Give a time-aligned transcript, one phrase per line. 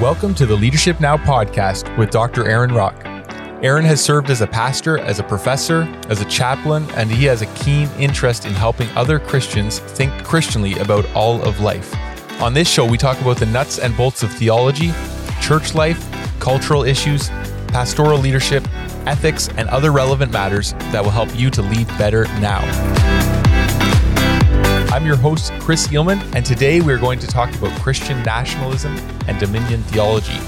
[0.00, 2.46] Welcome to the Leadership Now podcast with Dr.
[2.46, 3.02] Aaron Rock.
[3.64, 7.40] Aaron has served as a pastor, as a professor, as a chaplain, and he has
[7.40, 11.94] a keen interest in helping other Christians think Christianly about all of life.
[12.42, 14.92] On this show, we talk about the nuts and bolts of theology,
[15.40, 15.98] church life,
[16.40, 17.30] cultural issues,
[17.68, 18.68] pastoral leadership,
[19.06, 23.35] ethics, and other relevant matters that will help you to lead better now.
[24.96, 28.96] I'm your host, Chris Eelman, and today we're going to talk about Christian nationalism
[29.28, 30.38] and dominion theology.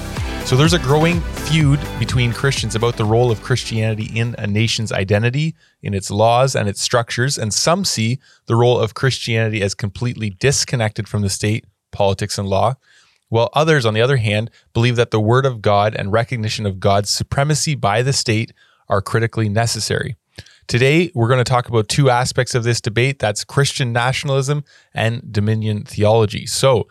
[0.47, 4.91] So, there's a growing feud between Christians about the role of Christianity in a nation's
[4.91, 9.75] identity, in its laws and its structures, and some see the role of Christianity as
[9.75, 12.77] completely disconnected from the state, politics, and law,
[13.29, 16.81] while others, on the other hand, believe that the Word of God and recognition of
[16.81, 18.55] God's supremacy by the state
[18.89, 20.17] are critically necessary.
[20.69, 25.33] Today, we're going to talk about two aspects of this debate that's Christian nationalism and
[25.33, 26.45] dominion theology.
[26.45, 26.89] So,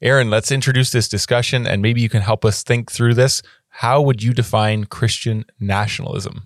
[0.00, 3.42] Aaron, let's introduce this discussion and maybe you can help us think through this.
[3.68, 6.44] How would you define Christian nationalism?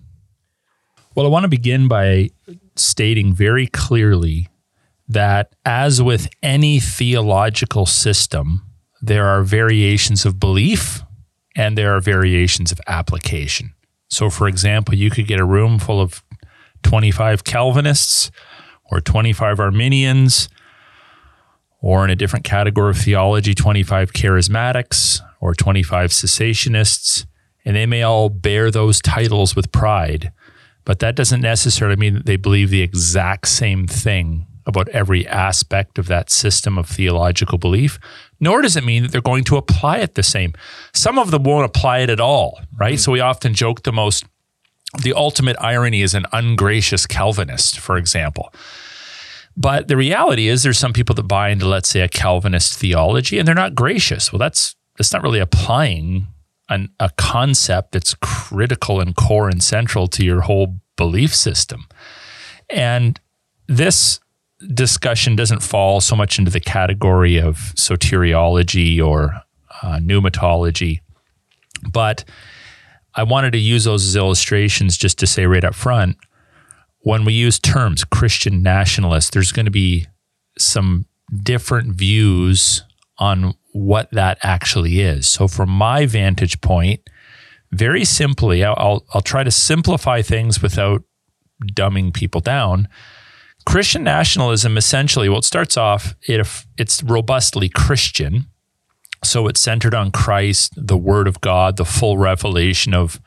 [1.15, 2.31] Well, I want to begin by
[2.75, 4.49] stating very clearly
[5.07, 8.63] that, as with any theological system,
[9.01, 11.03] there are variations of belief
[11.55, 13.75] and there are variations of application.
[14.09, 16.21] So, for example, you could get a room full of
[16.85, 18.29] 25 Calvinists
[18.91, 20.47] or 25 Arminians,
[21.81, 27.25] or in a different category of theology, 25 charismatics or 25 cessationists,
[27.65, 30.31] and they may all bear those titles with pride.
[30.83, 35.97] But that doesn't necessarily mean that they believe the exact same thing about every aspect
[35.97, 37.99] of that system of theological belief,
[38.39, 40.53] nor does it mean that they're going to apply it the same.
[40.93, 42.93] Some of them won't apply it at all, right?
[42.93, 42.97] Mm-hmm.
[42.97, 44.25] So we often joke the most
[45.01, 48.53] the ultimate irony is an ungracious Calvinist, for example.
[49.57, 53.39] But the reality is there's some people that buy into, let's say, a Calvinist theology
[53.39, 54.31] and they're not gracious.
[54.31, 56.27] Well, that's that's not really applying
[56.69, 61.85] an, a concept that's critical and core and central to your whole belief system.
[62.69, 63.19] And
[63.67, 64.19] this
[64.73, 69.41] discussion doesn't fall so much into the category of soteriology or
[69.83, 71.01] uh, pneumatology,
[71.91, 72.23] but
[73.15, 76.17] I wanted to use those as illustrations just to say right up front
[77.05, 80.07] when we use terms Christian nationalist, there's going to be
[80.57, 81.05] some
[81.43, 82.81] different views
[83.19, 85.27] on what that actually is.
[85.27, 87.01] So, from my vantage point,
[87.71, 91.03] very simply, I'll, I'll try to simplify things without
[91.63, 92.87] dumbing people down.
[93.67, 98.47] Christian nationalism essentially, well, it starts off, it, it's robustly Christian.
[99.23, 103.19] So it's centered on Christ, the Word of God, the full revelation of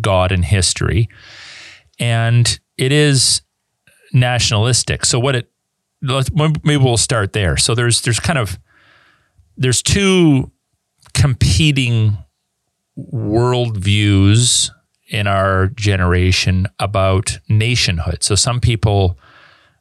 [0.00, 1.08] God in history.
[1.98, 3.42] And it is
[4.12, 5.04] nationalistic.
[5.04, 5.50] So what it
[6.02, 7.56] maybe we'll start there.
[7.56, 8.58] So there's there's kind of
[9.56, 10.50] there's two
[11.12, 12.16] competing
[12.98, 14.70] worldviews
[15.08, 18.22] in our generation about nationhood.
[18.22, 19.18] So some people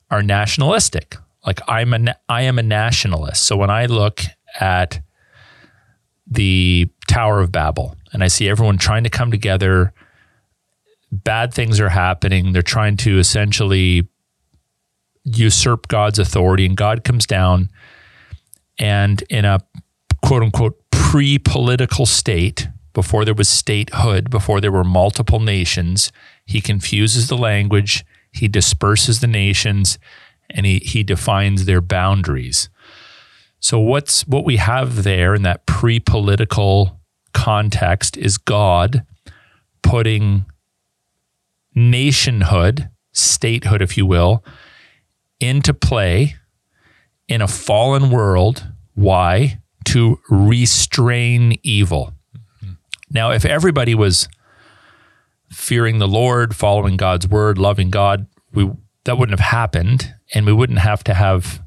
[0.10, 1.16] are nationalistic.
[1.46, 3.44] Like I'm a I am a nationalist.
[3.44, 4.22] So when I look
[4.60, 5.02] at
[6.30, 9.94] the Tower of Babel and I see everyone trying to come together
[11.12, 12.54] bad things are happening.
[12.54, 14.08] They're trying to essentially
[15.24, 17.70] usurp God's authority, and God comes down
[18.78, 19.60] and in a
[20.24, 26.12] quote unquote pre political state, before there was statehood, before there were multiple nations,
[26.46, 30.00] he confuses the language, he disperses the nations,
[30.50, 32.70] and he, he defines their boundaries.
[33.60, 37.00] So what's what we have there in that pre-political
[37.34, 39.06] context is God
[39.82, 40.46] putting
[41.76, 44.44] nationhood, statehood, if you will,
[45.40, 46.36] into play
[47.28, 48.68] in a fallen world.
[48.96, 49.60] Why?
[49.86, 52.14] To restrain evil.
[52.64, 52.74] Mm-hmm.
[53.12, 54.28] Now, if everybody was
[55.50, 58.70] fearing the Lord, following God's word, loving God, we
[59.06, 61.62] that wouldn't have happened, and we wouldn't have to have.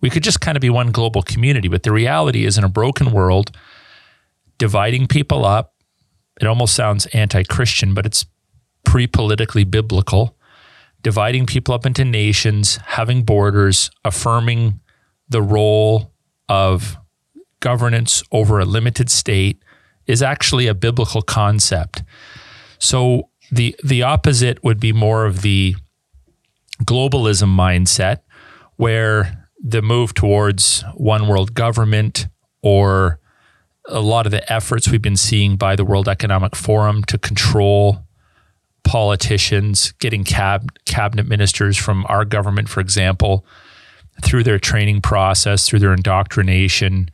[0.00, 1.68] We could just kind of be one global community.
[1.68, 3.50] But the reality is, in a broken world,
[4.58, 5.74] dividing people up,
[6.40, 8.26] it almost sounds anti-Christian, but it's
[8.84, 10.36] pre politically biblical,
[11.02, 14.80] dividing people up into nations, having borders, affirming
[15.28, 16.12] the role
[16.48, 16.96] of
[17.60, 19.62] governance over a limited state
[20.06, 22.02] is actually a biblical concept.
[22.78, 25.76] So the the opposite would be more of the
[26.84, 28.18] globalism mindset
[28.76, 32.28] where the move towards one world government
[32.62, 33.18] or
[33.88, 38.06] a lot of the efforts we've been seeing by the World Economic Forum to control
[38.84, 43.44] politicians, getting cab, cabinet ministers from our government, for example,
[44.22, 47.10] through their training process, through their indoctrination,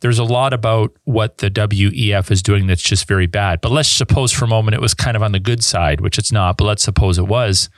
[0.00, 3.60] there's a lot about what the WEF is doing that's just very bad.
[3.60, 6.18] But let's suppose for a moment it was kind of on the good side, which
[6.18, 7.68] it's not, but let's suppose it was.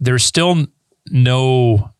[0.00, 0.66] There's still
[1.10, 1.92] no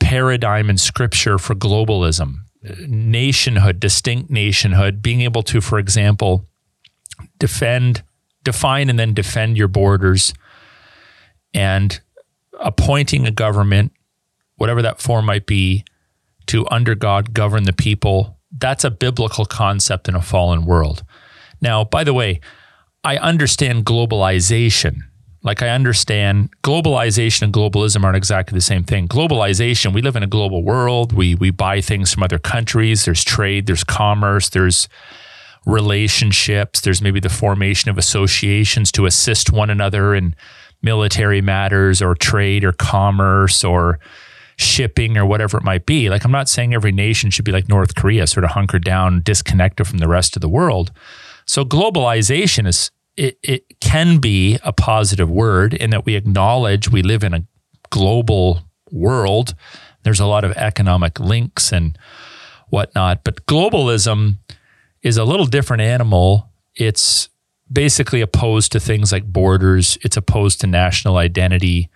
[0.00, 2.40] paradigm in scripture for globalism,
[2.86, 6.44] nationhood, distinct nationhood, being able to, for example,
[7.38, 8.02] defend,
[8.44, 10.34] define, and then defend your borders
[11.54, 12.00] and
[12.60, 13.92] appointing a government,
[14.56, 15.84] whatever that form might be,
[16.46, 21.04] to under God govern the people that's a biblical concept in a fallen world.
[21.60, 22.40] Now, by the way,
[23.04, 25.02] I understand globalization.
[25.42, 29.06] Like I understand globalization and globalism aren't exactly the same thing.
[29.06, 31.12] Globalization, we live in a global world.
[31.12, 33.04] We we buy things from other countries.
[33.04, 34.88] There's trade, there's commerce, there's
[35.64, 40.34] relationships, there's maybe the formation of associations to assist one another in
[40.82, 43.98] military matters or trade or commerce or
[44.56, 46.08] shipping or whatever it might be.
[46.08, 49.22] Like, I'm not saying every nation should be like North Korea, sort of hunkered down,
[49.22, 50.90] disconnected from the rest of the world.
[51.46, 57.02] So, globalization is, it, it can be a positive word in that we acknowledge we
[57.02, 57.44] live in a
[57.90, 58.60] global
[58.92, 59.54] world.
[60.04, 61.98] There's a lot of economic links and
[62.68, 64.38] whatnot, but globalism
[65.02, 66.48] is a little different animal.
[66.76, 67.28] It's
[67.70, 71.90] basically opposed to things like borders, it's opposed to national identity,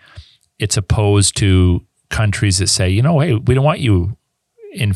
[0.59, 4.17] it's opposed to countries that say, you know, hey, we don't want you
[4.73, 4.93] in,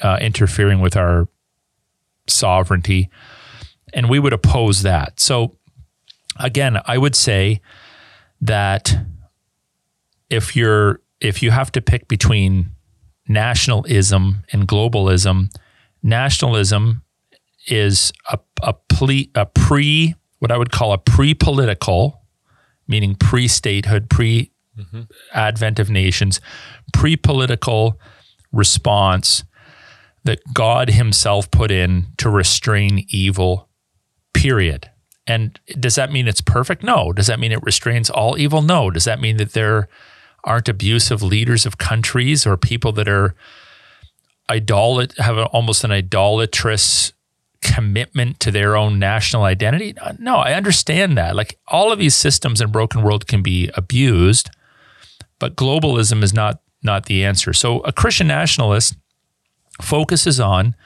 [0.00, 1.28] uh, interfering with our
[2.26, 3.10] sovereignty.
[3.92, 5.20] And we would oppose that.
[5.20, 5.55] So,
[6.38, 7.60] again, I would say
[8.40, 8.96] that
[10.30, 12.70] if you're if you have to pick between
[13.28, 15.54] nationalism and globalism,
[16.02, 17.02] nationalism
[17.68, 22.22] is a, a, ple- a pre what I would call a pre-political,
[22.86, 25.02] meaning pre-statehood, pre mm-hmm.
[25.32, 26.40] advent of nations,
[26.92, 27.98] pre political
[28.52, 29.44] response
[30.24, 33.68] that God Himself put in to restrain evil,
[34.34, 34.90] period.
[35.26, 36.82] And does that mean it's perfect?
[36.82, 37.12] No.
[37.12, 38.62] Does that mean it restrains all evil?
[38.62, 38.90] No.
[38.90, 39.88] Does that mean that there
[40.44, 43.34] aren't abusive leaders of countries or people that are
[44.48, 47.12] idolat have almost an idolatrous
[47.60, 49.96] commitment to their own national identity?
[49.98, 51.34] Uh, no, I understand that.
[51.34, 54.50] Like all of these systems in broken world can be abused,
[55.38, 57.52] but globalism is not not the answer.
[57.52, 58.96] So a Christian nationalist
[59.82, 60.76] focuses on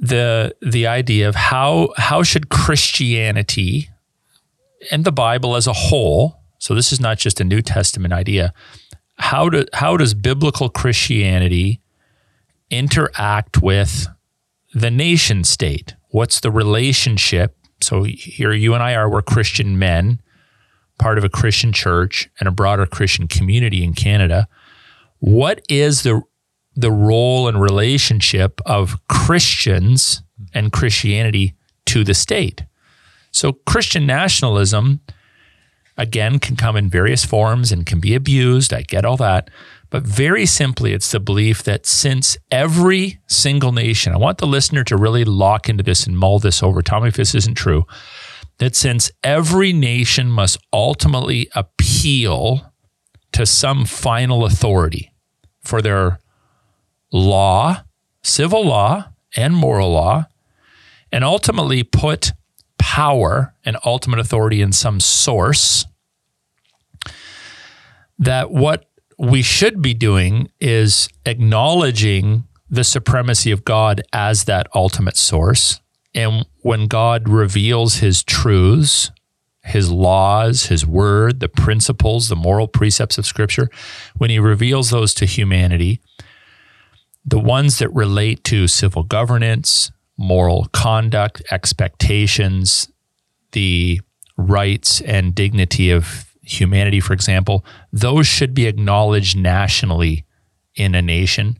[0.00, 3.90] the the idea of how how should Christianity
[4.90, 8.52] and the Bible as a whole, so this is not just a New Testament idea,
[9.18, 11.80] how do how does biblical Christianity
[12.70, 14.08] interact with
[14.72, 15.94] the nation state?
[16.08, 17.54] What's the relationship?
[17.82, 20.20] So here you and I are, we're Christian men
[20.98, 24.46] part of a Christian church and a broader Christian community in Canada.
[25.18, 26.22] What is the
[26.74, 30.22] the role and relationship of Christians
[30.54, 31.54] and Christianity
[31.86, 32.64] to the state?
[33.32, 35.00] So Christian nationalism
[35.96, 38.72] again can come in various forms and can be abused.
[38.72, 39.50] I get all that.
[39.90, 44.84] But very simply, it's the belief that since every single nation, I want the listener
[44.84, 46.80] to really lock into this and mull this over.
[46.80, 47.86] Tell me if this isn't true
[48.58, 52.72] that since every nation must ultimately appeal
[53.32, 55.12] to some final authority
[55.62, 56.18] for their
[57.12, 57.82] law,
[58.22, 60.26] civil law, and moral law,
[61.12, 62.32] and ultimately put
[62.78, 65.86] power and ultimate authority in some source,
[68.18, 68.86] that what
[69.18, 75.80] we should be doing is acknowledging the supremacy of God as that ultimate source.
[76.14, 79.10] And when God reveals his truths,
[79.62, 83.68] his laws, his word, the principles, the moral precepts of Scripture,
[84.16, 86.00] when he reveals those to humanity,
[87.24, 92.90] the ones that relate to civil governance, moral conduct, expectations,
[93.52, 94.00] the
[94.36, 100.24] rights and dignity of humanity, for example, those should be acknowledged nationally
[100.74, 101.58] in a nation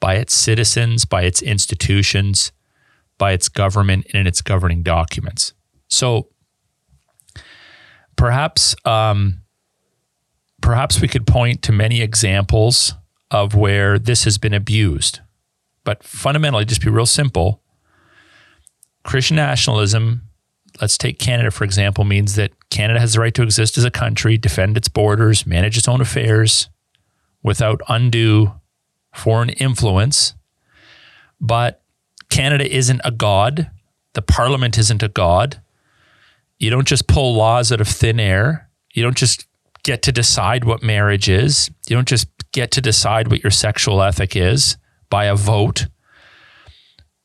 [0.00, 2.52] by its citizens, by its institutions,
[3.18, 5.52] by its government and in its governing documents.
[5.88, 6.28] So
[8.16, 9.42] perhaps um,
[10.60, 12.94] perhaps we could point to many examples
[13.30, 15.20] of where this has been abused.
[15.84, 17.62] But fundamentally, just be real simple.
[19.02, 20.22] Christian nationalism,
[20.80, 23.90] let's take Canada for example, means that Canada has the right to exist as a
[23.90, 26.68] country, defend its borders, manage its own affairs
[27.42, 28.52] without undue
[29.14, 30.34] foreign influence.
[31.40, 31.82] But
[32.28, 33.70] Canada isn't a god.
[34.12, 35.60] The parliament isn't a god.
[36.58, 38.68] You don't just pull laws out of thin air.
[38.92, 39.46] You don't just
[39.82, 41.70] get to decide what marriage is.
[41.88, 44.76] You don't just get to decide what your sexual ethic is
[45.08, 45.86] by a vote.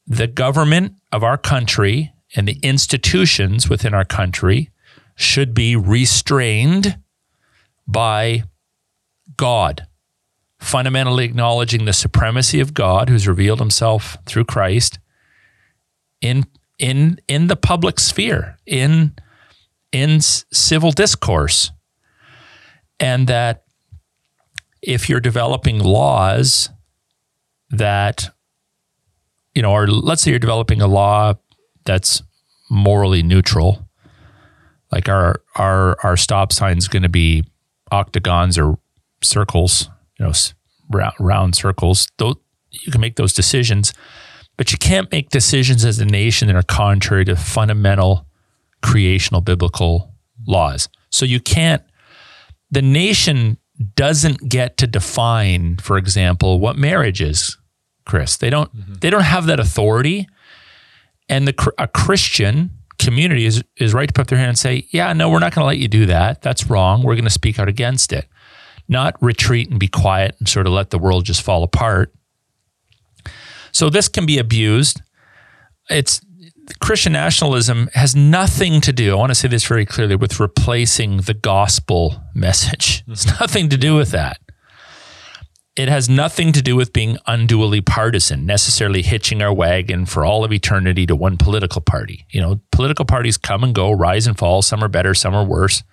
[0.08, 4.70] the government of our country and the institutions within our country
[5.15, 7.00] should be restrained
[7.88, 8.44] by
[9.38, 9.88] God,
[10.60, 15.00] fundamentally acknowledging the supremacy of God who's revealed himself through Christ
[16.22, 16.46] in
[16.77, 19.13] in in the public sphere, in
[19.91, 21.72] in civil discourse.
[23.00, 23.63] And that
[24.82, 26.70] if you're developing laws
[27.70, 28.29] that
[29.55, 31.34] you know, or let's say you're developing a law
[31.86, 32.22] that's
[32.70, 33.88] morally neutral,
[34.91, 37.44] like our our our stop sign is going to be
[37.91, 38.77] octagons or
[39.24, 39.89] circles,
[40.20, 40.34] you know,
[40.91, 42.08] round, round circles.
[42.17, 42.36] Those,
[42.70, 43.94] you can make those decisions,
[44.58, 48.27] but you can't make decisions as a nation that are contrary to fundamental
[48.82, 50.13] creational biblical
[50.46, 50.89] laws.
[51.10, 51.82] So you can't.
[52.72, 53.58] The nation
[53.96, 57.58] doesn't get to define, for example, what marriage is
[58.05, 58.38] Chris.
[58.38, 58.94] They don't mm-hmm.
[58.96, 60.27] they don't have that authority.
[61.27, 65.12] And the a Christian community is is right to put their hand and say, "Yeah,
[65.13, 66.41] no, we're not going to let you do that.
[66.41, 67.03] That's wrong.
[67.03, 68.27] We're going to speak out against it."
[68.88, 72.13] Not retreat and be quiet and sort of let the world just fall apart.
[73.72, 75.01] So this can be abused.
[75.89, 76.22] It's
[76.79, 81.17] Christian nationalism has nothing to do, I want to say this very clearly, with replacing
[81.17, 83.03] the gospel message.
[83.07, 84.39] It's nothing to do with that
[85.75, 90.45] it has nothing to do with being unduly partisan, necessarily hitching our wagon for all
[90.45, 92.25] of eternity to one political party.
[92.29, 94.62] You know, political parties come and go, rise and fall.
[94.62, 95.84] Some are better, some are worse.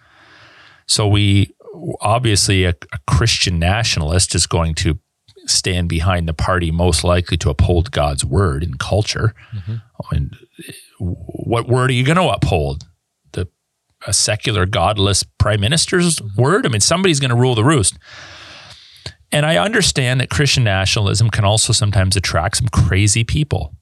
[0.86, 1.52] So we
[2.00, 4.98] obviously a, a Christian nationalist is going to
[5.46, 9.34] stand behind the party most likely to uphold God's word and culture.
[9.54, 9.76] Mm-hmm.
[10.10, 10.36] And
[10.98, 12.84] what word are you going to uphold?
[13.32, 13.48] The
[14.06, 16.40] a secular, godless prime minister's mm-hmm.
[16.40, 16.66] word?
[16.66, 17.98] I mean, somebody's going to rule the roost.
[19.30, 23.74] And I understand that Christian nationalism can also sometimes attract some crazy people.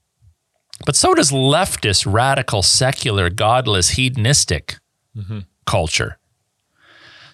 [0.87, 4.77] But so does leftist, radical, secular, godless, hedonistic
[5.17, 5.41] mm-hmm.
[5.67, 6.19] culture.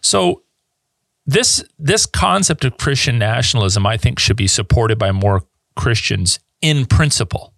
[0.00, 0.42] So
[1.26, 5.42] this this concept of Christian nationalism, I think, should be supported by more
[5.74, 7.52] Christians in principle.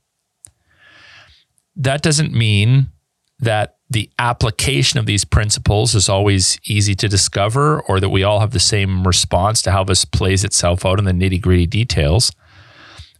[1.76, 2.90] That doesn't mean
[3.38, 8.40] that the application of these principles is always easy to discover or that we all
[8.40, 12.32] have the same response to how this plays itself out in the nitty gritty details.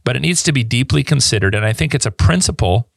[0.04, 1.54] But it needs to be deeply considered.
[1.54, 2.90] And I think it's a principle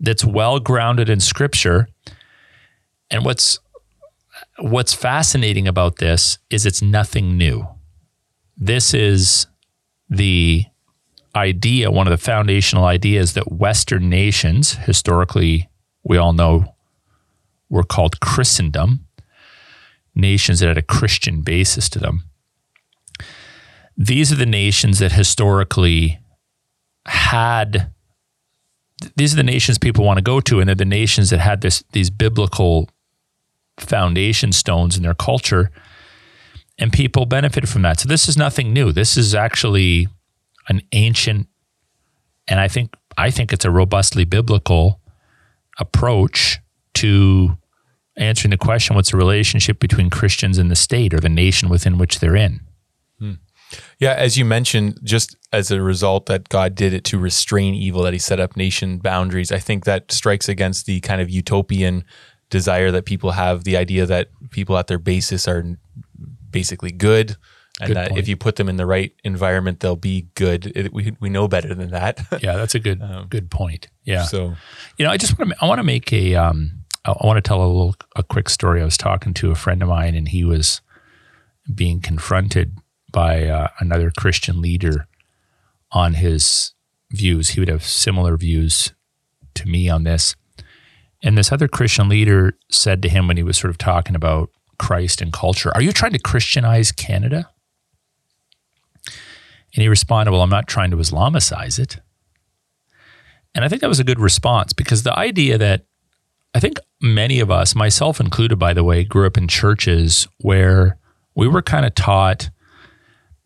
[0.00, 1.88] that's well grounded in scripture.
[3.10, 3.58] And what's
[4.58, 7.66] what's fascinating about this is it's nothing new.
[8.56, 9.46] This is
[10.08, 10.64] the
[11.34, 15.68] idea, one of the foundational ideas that Western nations, historically,
[16.02, 16.74] we all know
[17.68, 19.06] were called Christendom,
[20.14, 22.24] nations that had a Christian basis to them.
[23.96, 26.20] These are the nations that historically
[27.06, 27.90] had
[29.14, 31.60] these are the nations people want to go to, and they're the nations that had
[31.60, 32.88] this these biblical
[33.80, 35.70] foundation stones in their culture,
[36.78, 38.00] and people benefited from that.
[38.00, 38.92] So this is nothing new.
[38.92, 40.08] This is actually
[40.68, 41.48] an ancient,
[42.46, 45.00] and I think I think it's a robustly biblical
[45.78, 46.58] approach
[46.94, 47.56] to
[48.16, 51.98] answering the question what's the relationship between Christians and the state or the nation within
[51.98, 52.60] which they're in?
[53.18, 53.32] Hmm.
[53.98, 58.02] Yeah, as you mentioned, just as a result that God did it to restrain evil,
[58.02, 62.04] that He set up nation boundaries, I think that strikes against the kind of utopian
[62.50, 65.78] desire that people have the idea that people at their basis are
[66.50, 67.36] basically good
[67.80, 68.18] and good that point.
[68.20, 70.72] if you put them in the right environment, they'll be good.
[70.74, 72.20] It, we we know better than that.
[72.42, 73.88] yeah, that's a good um, good point.
[74.04, 74.24] Yeah.
[74.24, 74.54] So,
[74.96, 77.46] you know, I just want to I want to make a um, I want to
[77.46, 78.80] tell a little a quick story.
[78.80, 80.80] I was talking to a friend of mine, and he was
[81.72, 82.78] being confronted
[83.12, 85.06] by uh, another Christian leader
[85.92, 86.72] on his
[87.10, 87.50] views.
[87.50, 88.92] He would have similar views
[89.54, 90.34] to me on this.
[91.22, 94.50] And this other Christian leader said to him when he was sort of talking about
[94.78, 97.50] Christ and culture, Are you trying to Christianize Canada?
[99.74, 101.98] And he responded, Well, I'm not trying to Islamicize it.
[103.54, 105.84] And I think that was a good response because the idea that
[106.54, 110.98] I think many of us, myself included, by the way, grew up in churches where
[111.34, 112.50] we were kind of taught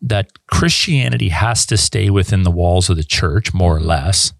[0.01, 4.33] that Christianity has to stay within the walls of the church, more or less.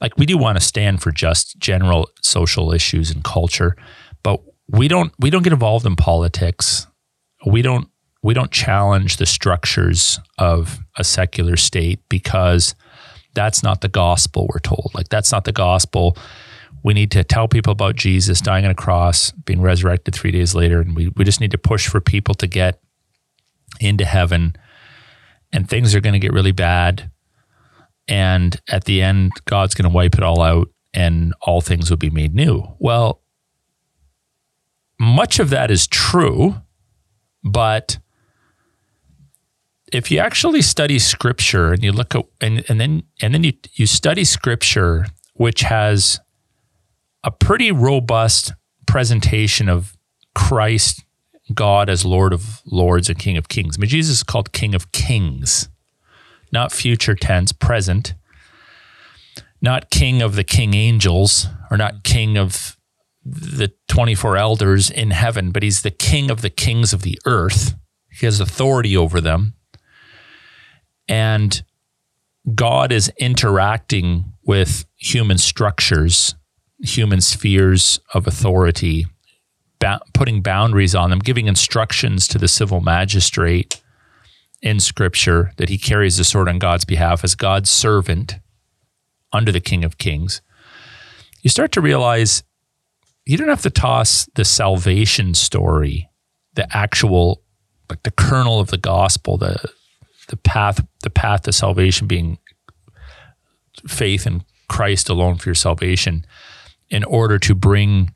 [0.00, 3.76] Like we do want to stand for just general social issues and culture,
[4.22, 6.86] but we don't we don't get involved in politics.
[7.46, 7.88] We don't
[8.22, 12.74] we don't challenge the structures of a secular state because
[13.34, 14.90] that's not the gospel we're told.
[14.94, 16.16] Like that's not the gospel
[16.86, 20.54] we need to tell people about Jesus dying on a cross, being resurrected three days
[20.54, 20.80] later.
[20.80, 22.80] And we, we just need to push for people to get
[23.80, 24.54] into heaven.
[25.52, 27.10] And things are going to get really bad.
[28.08, 31.96] And at the end, God's going to wipe it all out and all things will
[31.96, 32.62] be made new.
[32.78, 33.20] Well,
[34.98, 36.56] much of that is true,
[37.44, 37.98] but
[39.92, 43.52] if you actually study scripture and you look at and, and then and then you
[43.74, 46.18] you study scripture which has
[47.22, 48.52] a pretty robust
[48.86, 49.96] presentation of
[50.34, 51.04] Christ
[51.54, 53.76] God as Lord of Lords and King of Kings.
[53.76, 55.68] I mean, Jesus is called King of Kings,
[56.52, 58.14] not future tense, present,
[59.60, 62.76] not King of the King angels, or not King of
[63.24, 67.74] the 24 elders in heaven, but he's the King of the kings of the earth.
[68.10, 69.54] He has authority over them.
[71.08, 71.62] And
[72.54, 76.34] God is interacting with human structures,
[76.80, 79.06] human spheres of authority,
[79.80, 83.82] ba- putting boundaries on them, giving instructions to the civil magistrate
[84.62, 88.36] in scripture that he carries the sword on God's behalf as God's servant
[89.32, 90.40] under the King of Kings.
[91.42, 92.42] You start to realize
[93.24, 96.08] you don't have to toss the salvation story,
[96.54, 97.42] the actual,
[97.90, 99.56] like the kernel of the gospel, the
[100.28, 102.38] the path, the path to salvation being
[103.86, 106.26] faith in Christ alone for your salvation,
[106.88, 108.12] in order to bring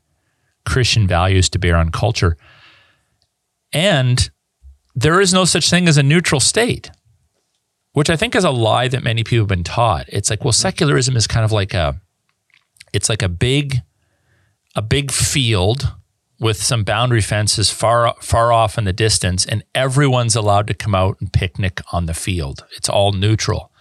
[0.65, 2.37] Christian values to bear on culture.
[3.71, 4.29] And
[4.95, 6.91] there is no such thing as a neutral state,
[7.93, 10.05] which I think is a lie that many people have been taught.
[10.09, 10.61] It's like, well, mm-hmm.
[10.61, 11.99] secularism is kind of like a,
[12.93, 13.81] it's like a big,
[14.75, 15.93] a big field
[16.39, 20.95] with some boundary fences far far off in the distance and everyone's allowed to come
[20.95, 22.65] out and picnic on the field.
[22.75, 23.71] It's all neutral.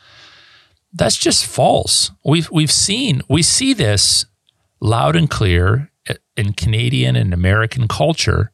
[0.92, 2.10] That's just false.
[2.22, 4.26] We've we've seen we see this
[4.80, 5.90] loud and clear
[6.36, 8.52] in Canadian and American culture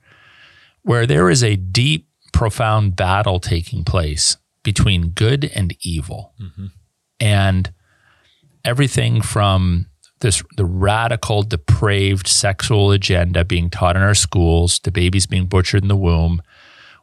[0.83, 6.35] where there is a deep profound battle taking place between good and evil.
[6.41, 6.67] Mm-hmm.
[7.21, 7.73] And
[8.65, 9.87] everything from
[10.21, 15.83] this the radical depraved sexual agenda being taught in our schools to babies being butchered
[15.83, 16.43] in the womb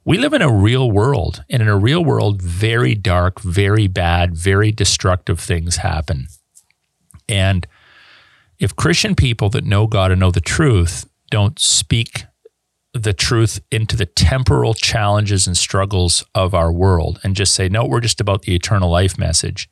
[0.05, 4.35] we live in a real world and in a real world very dark very bad
[4.35, 6.27] very destructive things happen
[7.29, 7.67] and
[8.59, 12.25] if christian people that know god and know the truth don't speak
[12.93, 17.85] the truth into the temporal challenges and struggles of our world and just say no
[17.85, 19.69] we're just about the eternal life message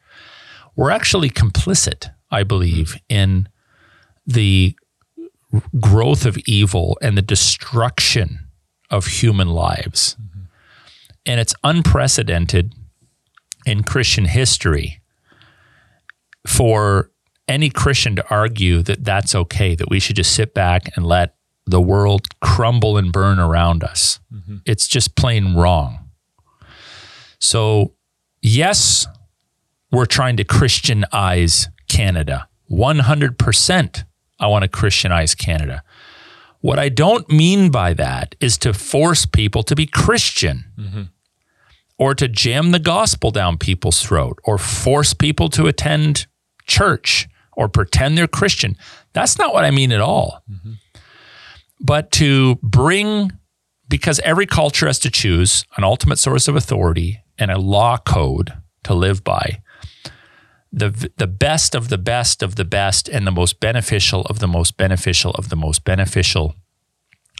[0.75, 3.49] we're actually complicit I believe, in
[4.25, 4.75] the
[5.79, 8.47] growth of evil and the destruction
[8.89, 10.15] of human lives.
[10.15, 10.39] Mm-hmm.
[11.25, 12.73] And it's unprecedented
[13.65, 15.01] in Christian history
[16.47, 17.11] for
[17.47, 21.35] any Christian to argue that that's okay, that we should just sit back and let
[21.65, 24.19] the world crumble and burn around us.
[24.33, 24.57] Mm-hmm.
[24.65, 26.09] It's just plain wrong.
[27.39, 27.93] So,
[28.41, 29.07] yes,
[29.91, 32.47] we're trying to Christianize Canada.
[32.69, 34.03] 100%
[34.39, 35.83] I want to Christianize Canada.
[36.61, 41.03] What I don't mean by that is to force people to be Christian mm-hmm.
[41.97, 46.27] or to jam the gospel down people's throat or force people to attend
[46.65, 48.77] church or pretend they're Christian.
[49.13, 50.43] That's not what I mean at all.
[50.49, 50.73] Mm-hmm.
[51.83, 53.31] But to bring,
[53.89, 58.53] because every culture has to choose an ultimate source of authority and a law code
[58.83, 59.61] to live by
[60.71, 64.47] the the best of the best of the best and the most beneficial of the
[64.47, 66.55] most beneficial of the most beneficial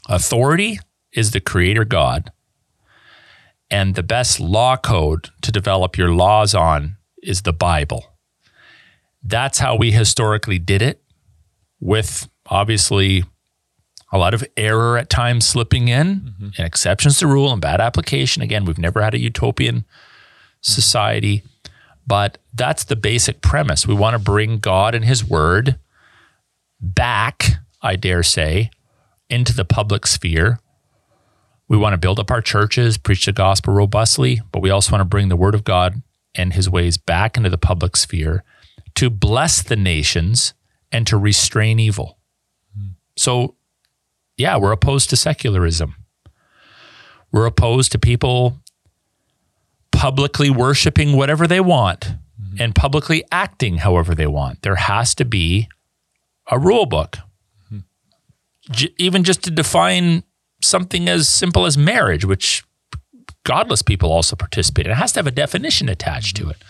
[0.09, 0.79] authority
[1.13, 2.31] is the creator god.
[3.69, 8.05] And the best law code to develop your laws on is the bible.
[9.23, 11.01] That's how we historically did it
[11.79, 13.23] with obviously
[14.11, 16.49] a lot of error at times slipping in mm-hmm.
[16.57, 19.85] and exceptions to rule and bad application again we've never had a utopian
[20.61, 21.43] society
[22.05, 23.87] but that's the basic premise.
[23.87, 25.79] We want to bring God and His Word
[26.79, 28.71] back, I dare say,
[29.29, 30.59] into the public sphere.
[31.67, 35.01] We want to build up our churches, preach the gospel robustly, but we also want
[35.01, 36.01] to bring the Word of God
[36.35, 38.43] and His ways back into the public sphere
[38.95, 40.53] to bless the nations
[40.91, 42.17] and to restrain evil.
[43.15, 43.55] So,
[44.41, 45.95] yeah, we're opposed to secularism.
[47.31, 48.59] We're opposed to people
[49.91, 52.55] publicly worshiping whatever they want mm-hmm.
[52.59, 54.63] and publicly acting however they want.
[54.63, 55.69] There has to be
[56.49, 57.17] a rule book.
[57.71, 57.79] Mm-hmm.
[58.71, 60.23] J- even just to define
[60.63, 62.63] something as simple as marriage, which
[63.43, 64.91] godless people also participate in.
[64.91, 66.49] It has to have a definition attached mm-hmm.
[66.49, 66.63] to it.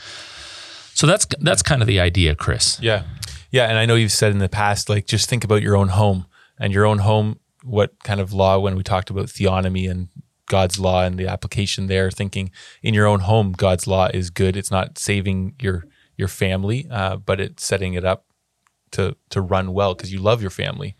[0.93, 2.79] So that's that's kind of the idea, Chris.
[2.81, 3.03] Yeah.
[3.49, 5.89] Yeah, and I know you've said in the past like just think about your own
[5.89, 6.25] home
[6.60, 10.10] and your own home what kind of law when we talked about theonomy and
[10.47, 12.52] God's law and the application there, thinking
[12.84, 14.58] in your own home, God's law is good.
[14.58, 15.86] It's not saving your
[16.17, 18.26] your family, uh, but it's setting it up
[18.91, 20.95] to to run well because you love your family.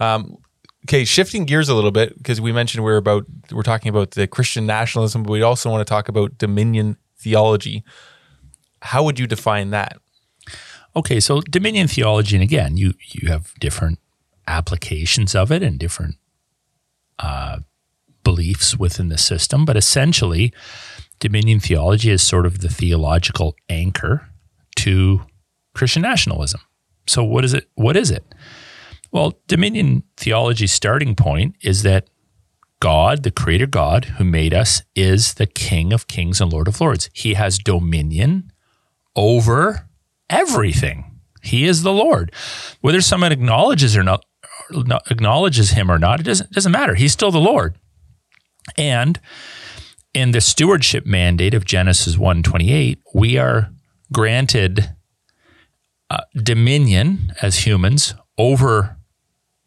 [0.00, 0.38] Um,
[0.86, 4.26] okay, shifting gears a little bit because we mentioned we're about we're talking about the
[4.26, 7.84] Christian nationalism, but we also want to talk about dominion theology.
[8.80, 9.98] How would you define that?
[10.96, 13.98] Okay, so dominion theology, and again, you you have different
[14.46, 16.16] applications of it and different
[17.18, 17.58] uh,
[18.22, 20.52] beliefs within the system, but essentially,
[21.20, 24.28] dominion theology is sort of the theological anchor
[24.76, 25.22] to
[25.74, 26.60] Christian nationalism.
[27.06, 27.68] So, what is it?
[27.74, 28.24] What is it?
[29.12, 32.08] Well, dominion theology's starting point is that
[32.80, 36.80] God, the creator God who made us, is the King of kings and Lord of
[36.80, 37.08] lords.
[37.12, 38.52] He has dominion
[39.14, 39.88] over
[40.28, 41.20] everything.
[41.42, 42.32] He is the Lord.
[42.80, 44.24] Whether someone acknowledges or not, not
[45.10, 46.94] acknowledges him or not, it doesn't doesn't matter.
[46.94, 47.76] He's still the Lord.
[48.76, 49.20] And
[50.12, 53.70] in the stewardship mandate of Genesis 1:28, we are
[54.12, 54.94] granted
[56.10, 58.96] uh, dominion as humans over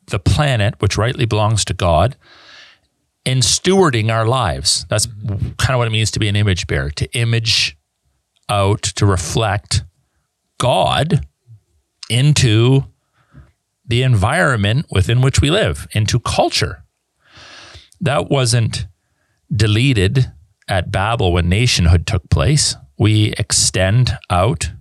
[0.08, 2.16] the planet, which rightly belongs to God,
[3.26, 4.86] in stewarding our lives.
[4.90, 7.78] That's kind of what it means to be an image bearer, to image
[8.50, 9.84] out, to reflect
[10.58, 11.26] God
[12.10, 12.86] into
[13.88, 16.84] the environment within which we live, into culture.
[18.02, 18.88] That wasn't
[19.54, 20.32] deleted
[20.68, 22.76] at Babel when nationhood took place.
[23.00, 24.72] We extend out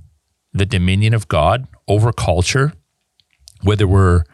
[0.53, 2.73] the dominion of God over culture,
[3.63, 4.25] whether we're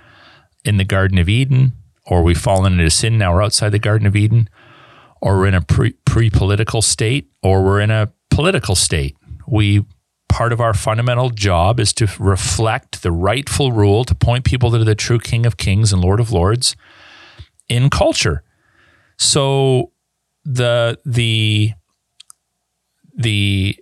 [0.65, 1.73] in the Garden of Eden
[2.07, 4.49] or we've fallen into sin now we're outside the Garden of Eden,
[5.21, 9.17] or we're in a pre political state, or we're in a political state.
[9.47, 9.85] We
[10.33, 14.79] part of our fundamental job is to reflect the rightful rule to point people to
[14.83, 16.75] the true King of Kings and Lord of Lords
[17.69, 18.43] in culture.
[19.19, 19.93] So
[20.45, 21.73] the the
[23.15, 23.77] the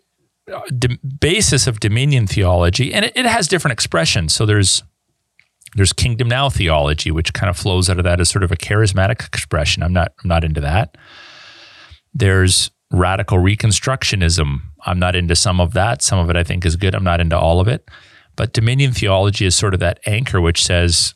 [0.53, 0.61] uh,
[1.21, 4.35] basis of dominion theology, and it, it has different expressions.
[4.35, 4.83] So there's
[5.77, 8.57] there's kingdom now theology, which kind of flows out of that as sort of a
[8.57, 9.85] charismatic expression.
[9.85, 10.99] I'm not I'm not into that.
[12.13, 14.63] There's radical reconstructionism.
[14.87, 16.03] I'm not into some of that.
[16.03, 16.95] Some of it I think is good.
[16.95, 17.88] I'm not into all of it.
[18.37, 21.14] But dominion theology is sort of that anchor which says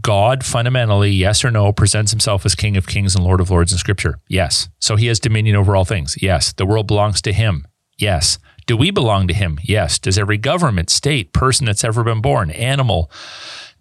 [0.00, 3.72] God fundamentally, yes or no, presents himself as King of Kings and Lord of Lords
[3.72, 4.20] in Scripture.
[4.28, 4.68] Yes.
[4.78, 6.16] So he has dominion over all things.
[6.22, 6.52] Yes.
[6.52, 7.66] The world belongs to him.
[7.98, 8.38] Yes.
[8.66, 9.58] Do we belong to him?
[9.62, 9.98] Yes.
[9.98, 13.10] Does every government, state, person that's ever been born, animal,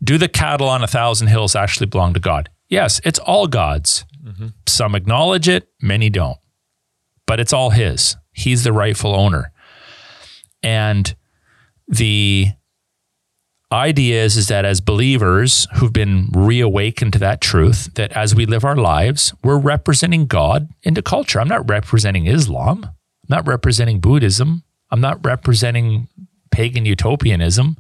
[0.04, 2.50] do the cattle on a thousand hills actually belong to God?
[2.68, 4.06] Yes, it's all God's.
[4.24, 4.48] Mm-hmm.
[4.68, 6.38] Some acknowledge it, many don't.
[7.28, 8.16] But it's all his.
[8.32, 9.52] He's the rightful owner.
[10.64, 11.16] And
[11.88, 12.48] the
[13.72, 18.46] idea is, is that as believers who've been reawakened to that truth, that as we
[18.46, 21.40] live our lives, we're representing God into culture.
[21.40, 22.84] I'm not representing Islam.
[22.84, 22.92] I'm
[23.30, 24.64] not representing Buddhism.
[24.90, 26.10] I'm not representing
[26.52, 27.78] pagan utopianism.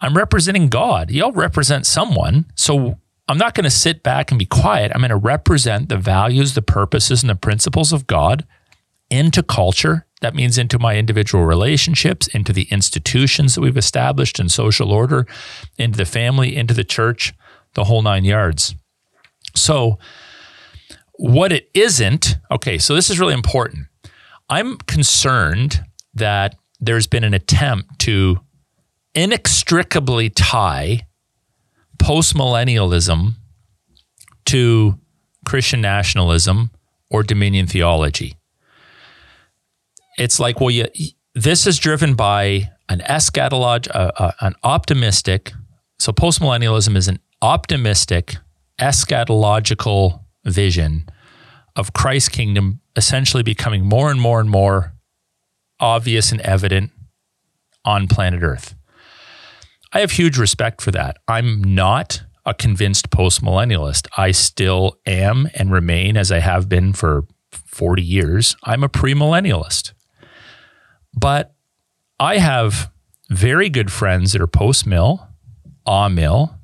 [0.00, 1.10] I'm representing God.
[1.10, 2.44] Y'all represent someone.
[2.54, 4.92] So I'm not going to sit back and be quiet.
[4.94, 8.44] I'm going to represent the values, the purposes, and the principles of God
[9.10, 10.06] into culture.
[10.20, 15.26] That means into my individual relationships, into the institutions that we've established in social order,
[15.76, 17.34] into the family, into the church,
[17.74, 18.74] the whole nine yards.
[19.54, 19.98] So,
[21.16, 23.86] what it isn't, okay, so this is really important.
[24.48, 28.40] I'm concerned that there's been an attempt to
[29.14, 31.06] inextricably tie
[31.98, 33.34] postmillennialism
[34.46, 34.98] to
[35.46, 36.70] Christian nationalism
[37.10, 38.36] or dominion theology.
[40.18, 40.86] It's like, well, you,
[41.34, 45.52] this is driven by an eschatolog, uh, uh, an optimistic.
[45.98, 48.36] So postmillennialism is an optimistic
[48.80, 51.08] eschatological vision
[51.76, 54.94] of Christ's kingdom essentially becoming more and more and more
[55.80, 56.90] obvious and evident
[57.84, 58.74] on planet Earth.
[59.92, 61.18] I have huge respect for that.
[61.28, 64.06] I'm not a convinced postmillennialist.
[64.16, 69.92] I still am and remain, as I have been for 40 years, I'm a premillennialist.
[71.16, 71.54] But
[72.18, 72.90] I have
[73.30, 75.28] very good friends that are post mill,
[75.86, 76.58] ah mill,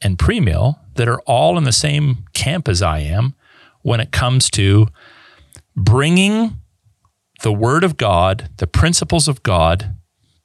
[0.00, 3.34] and pre mill that are all in the same camp as I am
[3.82, 4.88] when it comes to
[5.76, 6.60] bringing
[7.42, 9.94] the Word of God, the principles of God,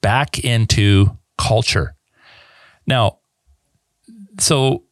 [0.01, 1.95] back into culture.
[2.85, 3.19] Now,
[4.39, 4.83] so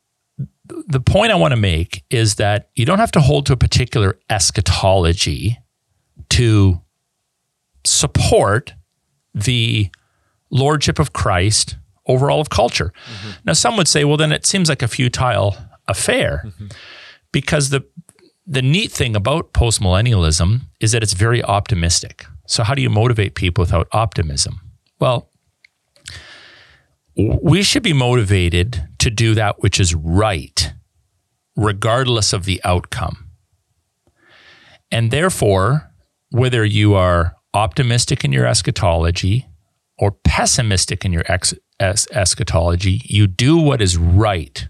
[0.65, 3.58] the point I want to make is that you don't have to hold to a
[3.58, 5.58] particular eschatology
[6.29, 6.82] to
[7.85, 8.73] support
[9.33, 9.89] the
[10.49, 12.91] lordship of Christ over all of culture.
[13.05, 13.29] Mm-hmm.
[13.45, 15.55] Now, some would say, well, then it seems like a futile
[15.87, 16.67] affair mm-hmm.
[17.31, 17.85] because the
[18.51, 22.25] the neat thing about postmillennialism is that it's very optimistic.
[22.47, 24.59] So, how do you motivate people without optimism?
[24.99, 25.29] Well,
[27.15, 30.73] we should be motivated to do that which is right,
[31.55, 33.29] regardless of the outcome.
[34.91, 35.91] And therefore,
[36.31, 39.47] whether you are optimistic in your eschatology
[39.97, 44.67] or pessimistic in your ex- es- eschatology, you do what is right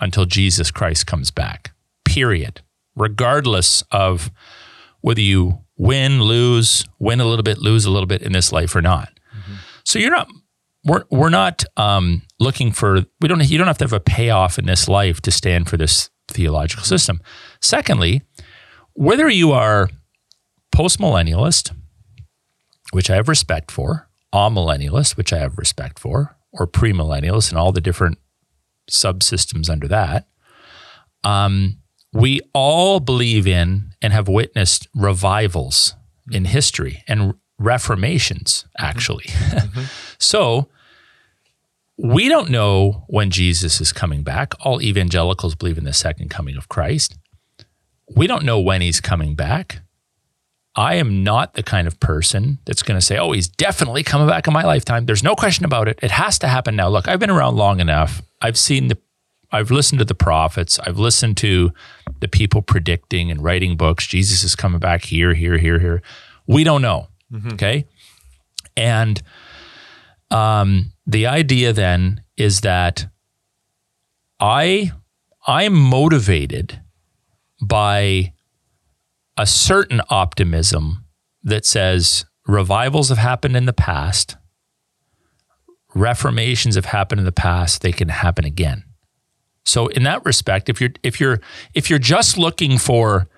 [0.00, 1.72] until Jesus Christ comes back,
[2.04, 2.62] period.
[2.96, 4.30] Regardless of
[5.00, 8.74] whether you win, lose, win a little bit, lose a little bit in this life
[8.74, 9.08] or not.
[9.34, 9.54] Mm-hmm.
[9.84, 10.28] So you're not
[10.84, 14.58] we're we're not um, looking for we don't you don't have to have a payoff
[14.58, 17.20] in this life to stand for this theological system.
[17.60, 18.22] Secondly,
[18.94, 19.90] whether you are
[20.74, 21.74] postmillennialist,
[22.92, 27.72] which I have respect for, amillennialist, which I have respect for, or premillennialist, and all
[27.72, 28.18] the different
[28.90, 30.28] subsystems under that,
[31.24, 31.78] um,
[32.12, 35.94] we all believe in and have witnessed revivals
[36.30, 39.26] in history and reformations, actually.
[39.50, 39.82] Mm-hmm.
[40.18, 40.68] so
[41.96, 44.54] we don't know when Jesus is coming back.
[44.60, 47.18] All evangelicals believe in the second coming of Christ.
[48.16, 49.82] We don't know when he's coming back.
[50.76, 54.28] I am not the kind of person that's going to say, oh, he's definitely coming
[54.28, 55.06] back in my lifetime.
[55.06, 55.98] There's no question about it.
[56.02, 56.88] It has to happen now.
[56.88, 58.22] Look, I've been around long enough.
[58.40, 58.96] I've seen the,
[59.50, 60.78] I've listened to the prophets.
[60.78, 61.72] I've listened to
[62.20, 64.06] the people predicting and writing books.
[64.06, 66.02] Jesus is coming back here, here, here, here.
[66.46, 67.08] We don't know.
[67.32, 67.54] Mm-hmm.
[67.54, 67.86] Okay.
[68.76, 69.20] And
[70.30, 73.08] um, the idea then is that
[74.38, 74.92] I
[75.46, 76.80] I'm motivated
[77.62, 78.34] by
[79.36, 81.04] a certain optimism
[81.42, 84.36] that says revivals have happened in the past,
[85.94, 88.84] reformations have happened in the past, they can happen again.
[89.64, 91.40] So in that respect, if you're if you're
[91.74, 93.28] if you're just looking for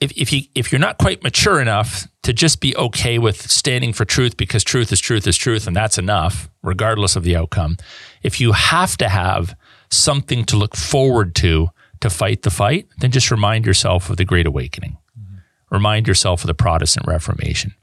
[0.00, 3.92] if, if you if you're not quite mature enough to just be okay with standing
[3.92, 7.76] for truth because truth is truth is truth and that's enough regardless of the outcome
[8.22, 9.56] if you have to have
[9.90, 11.68] something to look forward to
[12.00, 15.38] to fight the fight then just remind yourself of the great awakening mm-hmm.
[15.74, 17.74] remind yourself of the protestant reformation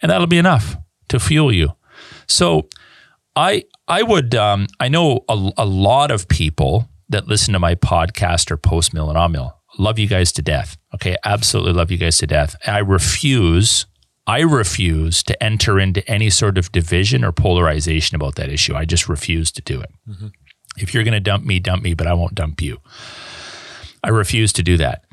[0.00, 0.76] and that'll be enough
[1.08, 1.72] to fuel you
[2.26, 2.68] so
[3.36, 7.74] i i would um, i know a, a lot of people that listen to my
[7.74, 10.76] podcast are post mill and on mill love you guys to death.
[10.94, 12.56] Okay, absolutely love you guys to death.
[12.66, 13.86] I refuse,
[14.26, 18.74] I refuse to enter into any sort of division or polarization about that issue.
[18.74, 19.90] I just refuse to do it.
[20.08, 20.28] Mm-hmm.
[20.78, 22.78] If you're going to dump me, dump me, but I won't dump you.
[24.02, 25.04] I refuse to do that.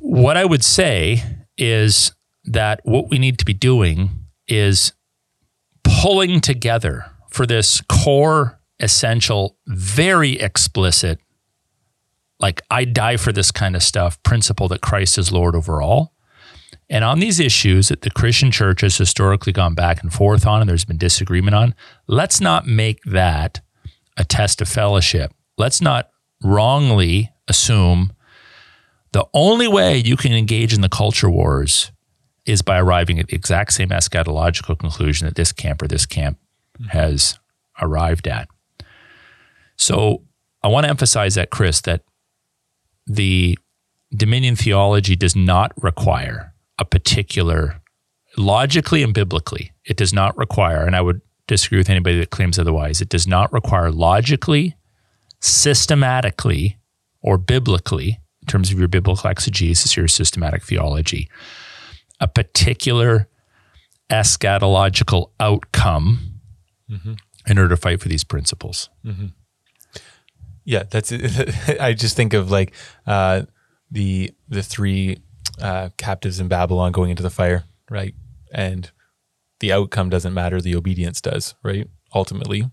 [0.00, 1.22] What I would say
[1.56, 2.12] is
[2.44, 4.10] that what we need to be doing
[4.46, 4.92] is
[5.82, 11.18] pulling together for this core, essential, very explicit
[12.40, 16.14] like I die for this kind of stuff principle that Christ is Lord over all.
[16.90, 20.60] And on these issues that the Christian church has historically gone back and forth on
[20.60, 21.74] and there's been disagreement on,
[22.06, 23.60] let's not make that
[24.16, 25.32] a test of fellowship.
[25.58, 26.10] Let's not
[26.42, 28.12] wrongly assume
[29.12, 31.90] the only way you can engage in the culture wars
[32.46, 36.38] is by arriving at the exact same eschatological conclusion that this camp or this camp
[36.90, 37.38] has
[37.80, 38.48] arrived at.
[39.76, 40.22] So
[40.62, 42.02] I want to emphasize that, Chris, that
[43.06, 43.58] the
[44.14, 47.80] Dominion theology does not require a particular,
[48.38, 52.58] logically and biblically, it does not require, and I would disagree with anybody that claims
[52.58, 54.76] otherwise, it does not require logically,
[55.40, 56.78] systematically,
[57.20, 61.28] or biblically, in terms of your biblical exegesis, your systematic theology,
[62.20, 63.28] a particular
[64.10, 66.40] eschatological outcome
[66.90, 67.14] mm-hmm.
[67.46, 68.88] in order to fight for these principles.
[69.04, 69.26] Mm-hmm.
[70.64, 71.80] Yeah, that's it.
[71.80, 72.74] I just think of like
[73.06, 73.42] uh,
[73.90, 75.18] the the three
[75.60, 78.14] uh, captives in Babylon going into the fire, right?
[78.52, 78.90] And
[79.60, 81.88] the outcome doesn't matter; the obedience does, right?
[82.14, 82.70] Ultimately.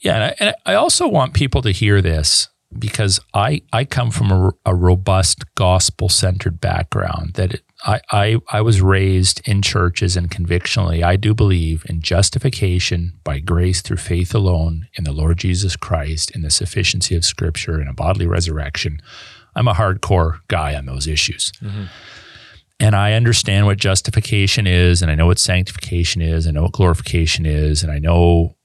[0.00, 4.10] Yeah, and I, and I also want people to hear this because I I come
[4.10, 9.62] from a, a robust gospel centered background that it, I, I, I was raised in
[9.62, 15.12] churches and convictionally, I do believe in justification by grace through faith alone in the
[15.12, 19.00] Lord Jesus Christ, in the sufficiency of Scripture, and a bodily resurrection.
[19.54, 21.52] I'm a hardcore guy on those issues.
[21.62, 21.84] Mm-hmm.
[22.80, 26.72] And I understand what justification is, and I know what sanctification is, I know what
[26.72, 28.56] glorification is, and I know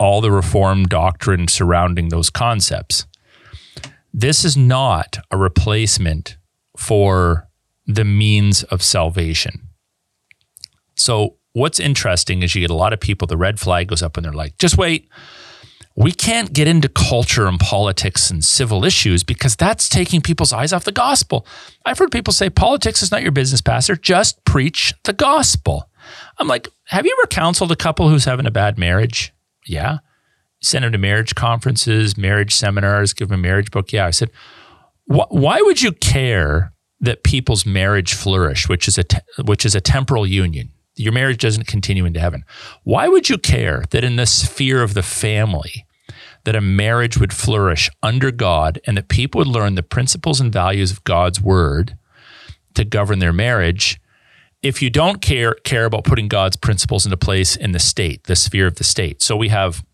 [0.00, 3.06] all the reform doctrine surrounding those concepts.
[4.12, 6.38] This is not a replacement
[6.76, 7.46] for
[7.86, 9.68] the means of salvation.
[10.96, 14.16] So, what's interesting is you get a lot of people, the red flag goes up
[14.16, 15.08] and they're like, just wait.
[15.96, 20.72] We can't get into culture and politics and civil issues because that's taking people's eyes
[20.72, 21.46] off the gospel.
[21.84, 23.96] I've heard people say politics is not your business, Pastor.
[23.96, 25.90] Just preach the gospel.
[26.38, 29.34] I'm like, have you ever counseled a couple who's having a bad marriage?
[29.70, 29.98] Yeah.
[30.62, 33.92] Send them to marriage conferences, marriage seminars, give them a marriage book.
[33.92, 34.06] Yeah.
[34.06, 34.30] I said,
[35.06, 39.80] why would you care that people's marriage flourish, which is a te- which is a
[39.80, 40.70] temporal union?
[40.96, 42.44] Your marriage doesn't continue into heaven.
[42.84, 45.86] Why would you care that in the sphere of the family,
[46.44, 50.52] that a marriage would flourish under God and that people would learn the principles and
[50.52, 51.96] values of God's word
[52.74, 54.00] to govern their marriage
[54.62, 58.36] if you don't care care about putting God's principles into place in the state, the
[58.36, 59.22] sphere of the state.
[59.22, 59.84] So we have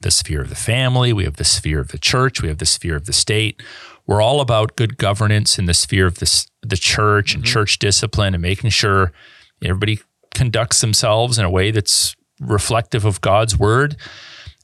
[0.00, 2.66] the sphere of the family, we have the sphere of the church, we have the
[2.66, 3.62] sphere of the state.
[4.06, 7.38] We're all about good governance in the sphere of the, the church mm-hmm.
[7.38, 9.12] and church discipline and making sure
[9.62, 10.00] everybody
[10.34, 13.96] conducts themselves in a way that's reflective of God's word.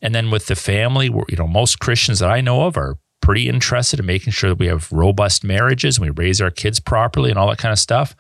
[0.03, 3.49] And then with the family, you know, most Christians that I know of are pretty
[3.49, 7.31] interested in making sure that we have robust marriages and we raise our kids properly
[7.31, 8.15] and all that kind of stuff.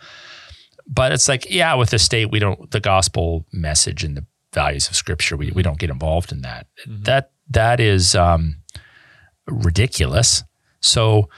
[0.92, 4.88] But it's like, yeah, with the state, we don't the gospel message and the values
[4.88, 6.66] of scripture, we, we don't get involved in that.
[6.86, 7.04] Mm-hmm.
[7.04, 8.56] That that is um,
[9.46, 10.42] ridiculous.
[10.80, 11.28] So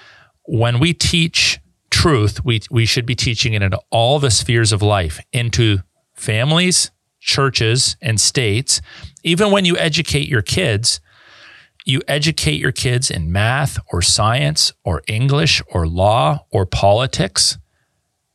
[0.45, 1.61] when we teach
[1.91, 5.79] truth, we we should be teaching it into all the spheres of life, into
[6.15, 8.81] families, churches, and states.
[9.23, 11.01] Even when you educate your kids,
[11.85, 17.59] you educate your kids in math or science or English or law or politics,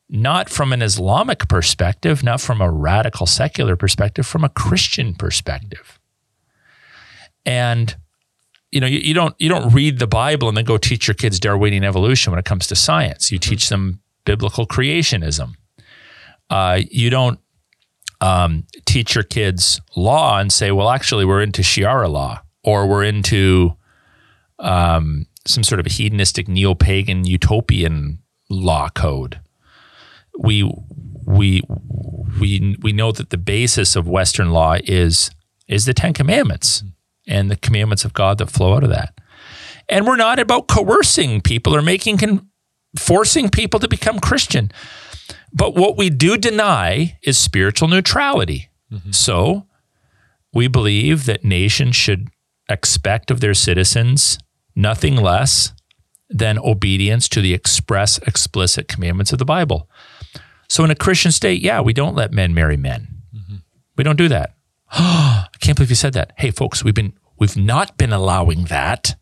[0.09, 5.99] not from an Islamic perspective, not from a radical secular perspective, from a Christian perspective.
[7.45, 7.95] And
[8.71, 11.15] you know, you, you don't you don't read the Bible and then go teach your
[11.15, 13.31] kids Darwinian evolution when it comes to science.
[13.31, 15.55] You teach them biblical creationism.
[16.49, 17.39] Uh, you don't
[18.21, 23.03] um, teach your kids law and say, well, actually, we're into Sharia law or we're
[23.03, 23.75] into
[24.59, 29.39] um, some sort of hedonistic neo-pagan utopian law code.
[30.37, 30.71] We
[31.25, 31.61] we
[32.39, 35.31] we we know that the basis of Western law is
[35.67, 36.83] is the Ten Commandments
[37.27, 39.19] and the commandments of God that flow out of that.
[39.89, 42.47] And we're not about coercing people or making con-
[42.97, 44.71] forcing people to become Christian.
[45.53, 48.69] But what we do deny is spiritual neutrality.
[48.91, 49.11] Mm-hmm.
[49.11, 49.67] So
[50.53, 52.29] we believe that nations should
[52.69, 54.37] expect of their citizens
[54.75, 55.73] nothing less
[56.29, 59.89] than obedience to the express, explicit commandments of the Bible.
[60.67, 63.07] So, in a Christian state, yeah, we don't let men marry men.
[63.35, 63.55] Mm-hmm.
[63.95, 64.55] We don't do that.
[64.91, 66.33] I can't believe you said that.
[66.37, 69.15] Hey, folks, we've been we've not been allowing that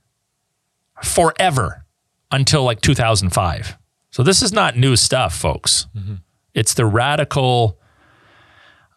[1.03, 1.85] forever
[2.31, 3.77] until like 2005.
[4.09, 5.87] So this is not new stuff, folks.
[5.95, 6.15] Mm-hmm.
[6.53, 7.79] It's the radical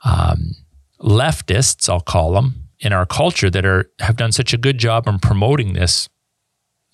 [0.05, 0.55] um,
[1.01, 5.09] leftists, I'll call them, in our culture that are have done such a good job
[5.09, 6.09] in promoting this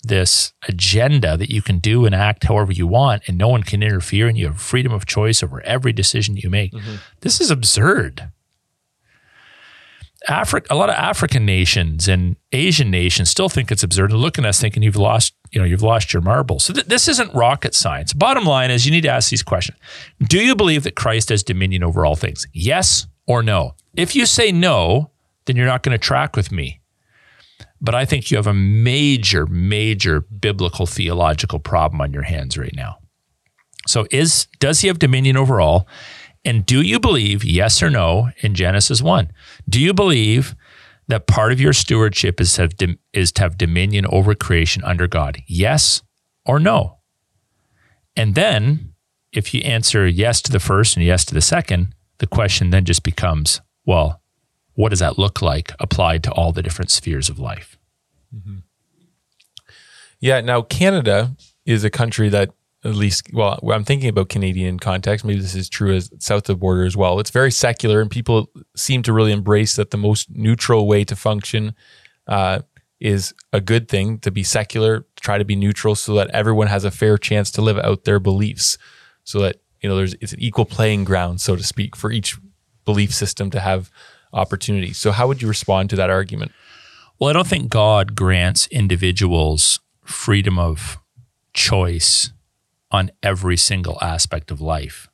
[0.07, 3.83] this agenda that you can do and act however you want and no one can
[3.83, 6.71] interfere and you have freedom of choice over every decision you make.
[6.71, 6.95] Mm-hmm.
[7.21, 8.29] This is absurd.
[10.27, 14.39] Africa, a lot of African nations and Asian nations still think it's absurd and look
[14.39, 16.65] at us thinking you've lost, you know, you've lost your marbles.
[16.65, 18.13] So th- this isn't rocket science.
[18.13, 19.77] Bottom line is you need to ask these questions.
[20.21, 22.47] Do you believe that Christ has dominion over all things?
[22.53, 23.75] Yes or no?
[23.95, 25.11] If you say no,
[25.45, 26.81] then you're not going to track with me.
[27.81, 32.73] But I think you have a major, major biblical theological problem on your hands right
[32.75, 32.97] now.
[33.87, 35.87] So is does he have dominion over all?
[36.43, 39.31] And do you believe, yes or no, in Genesis 1?
[39.67, 40.55] Do you believe
[41.07, 42.73] that part of your stewardship is to have,
[43.13, 45.41] is to have dominion over creation under God?
[45.47, 46.03] Yes
[46.45, 46.99] or no?
[48.15, 48.93] And then,
[49.31, 52.85] if you answer yes to the first and yes to the second, the question then
[52.85, 54.21] just becomes, well,
[54.75, 57.77] what does that look like applied to all the different spheres of life?
[58.35, 58.57] Mm-hmm.
[60.19, 60.41] Yeah.
[60.41, 61.35] Now, Canada
[61.65, 62.51] is a country that,
[62.83, 65.25] at least, well, I'm thinking about Canadian context.
[65.25, 67.19] Maybe this is true as south of the border as well.
[67.19, 71.15] It's very secular, and people seem to really embrace that the most neutral way to
[71.15, 71.73] function
[72.27, 72.59] uh,
[72.99, 76.83] is a good thing to be secular, try to be neutral, so that everyone has
[76.83, 78.77] a fair chance to live out their beliefs,
[79.23, 82.37] so that you know there's it's an equal playing ground, so to speak, for each
[82.85, 83.89] belief system to have
[84.35, 84.93] opportunity.
[84.93, 86.51] So, how would you respond to that argument?
[87.17, 90.99] Well, I don't think God grants individuals freedom of
[91.53, 92.31] choice
[92.91, 95.07] on every single aspect of life.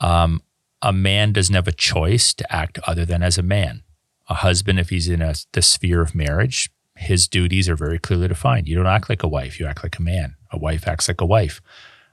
[0.00, 0.42] Um,
[0.82, 3.82] a man doesn't have a choice to act other than as a man.
[4.28, 8.28] A husband, if he's in a, the sphere of marriage, his duties are very clearly
[8.28, 8.68] defined.
[8.68, 10.36] You don't act like a wife, you act like a man.
[10.52, 11.60] A wife acts like a wife.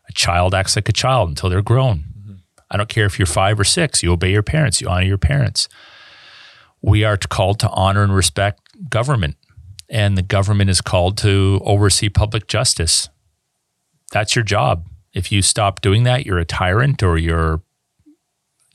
[0.10, 2.06] A child acts like a child until they're grown.
[2.18, 2.34] Mm-hmm.
[2.72, 5.18] I don't care if you're five or six, you obey your parents, you honor your
[5.18, 5.68] parents
[6.84, 9.38] we are called to honor and respect government,
[9.90, 13.10] and the government is called to oversee public justice.
[14.12, 14.88] That's your job.
[15.14, 17.62] If you stop doing that, you're a tyrant or you're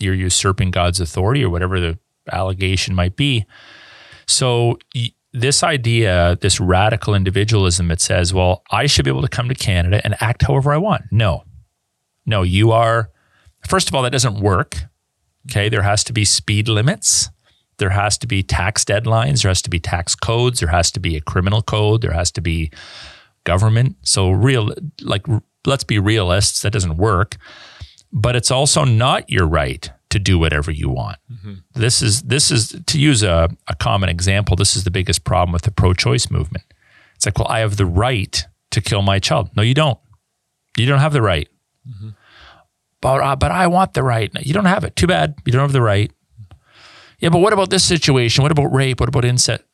[0.00, 1.98] you're usurping God's authority or whatever the
[2.32, 3.46] allegation might be.
[4.26, 4.78] So
[5.32, 9.54] this idea, this radical individualism that says, well, I should be able to come to
[9.54, 11.02] Canada and act however I want.
[11.10, 11.44] No,
[12.26, 13.10] no, you are,
[13.66, 14.76] first of all, that doesn't work.
[15.50, 15.68] Okay.
[15.68, 17.30] There has to be speed limits.
[17.78, 19.42] There has to be tax deadlines.
[19.42, 20.60] There has to be tax codes.
[20.60, 22.02] There has to be a criminal code.
[22.02, 22.70] There has to be
[23.44, 23.96] government.
[24.02, 25.26] So, real, like,
[25.66, 27.36] let's be realists, that doesn't work.
[28.12, 31.18] But it's also not your right to do whatever you want.
[31.30, 31.54] Mm-hmm.
[31.74, 34.56] This is this is to use a, a common example.
[34.56, 36.64] This is the biggest problem with the pro-choice movement.
[37.14, 39.50] It's like, well, I have the right to kill my child.
[39.56, 39.98] No, you don't.
[40.78, 41.48] You don't have the right.
[41.86, 42.10] Mm-hmm.
[43.00, 44.30] But uh, but I want the right.
[44.40, 44.96] You don't have it.
[44.96, 45.34] Too bad.
[45.44, 46.10] You don't have the right.
[47.18, 48.42] Yeah, but what about this situation?
[48.42, 49.00] What about rape?
[49.00, 49.64] What about incest?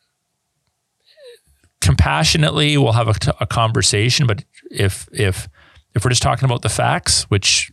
[1.80, 4.26] Compassionately, we'll have a, a conversation.
[4.26, 5.48] But if if
[5.94, 7.70] if we're just talking about the facts, which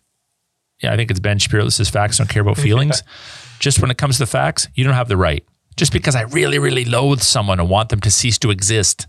[0.81, 3.03] yeah, I think it's Ben Shapiro that says facts don't care about feelings.
[3.59, 5.45] Just when it comes to the facts, you don't have the right.
[5.77, 9.07] Just because I really, really loathe someone and want them to cease to exist,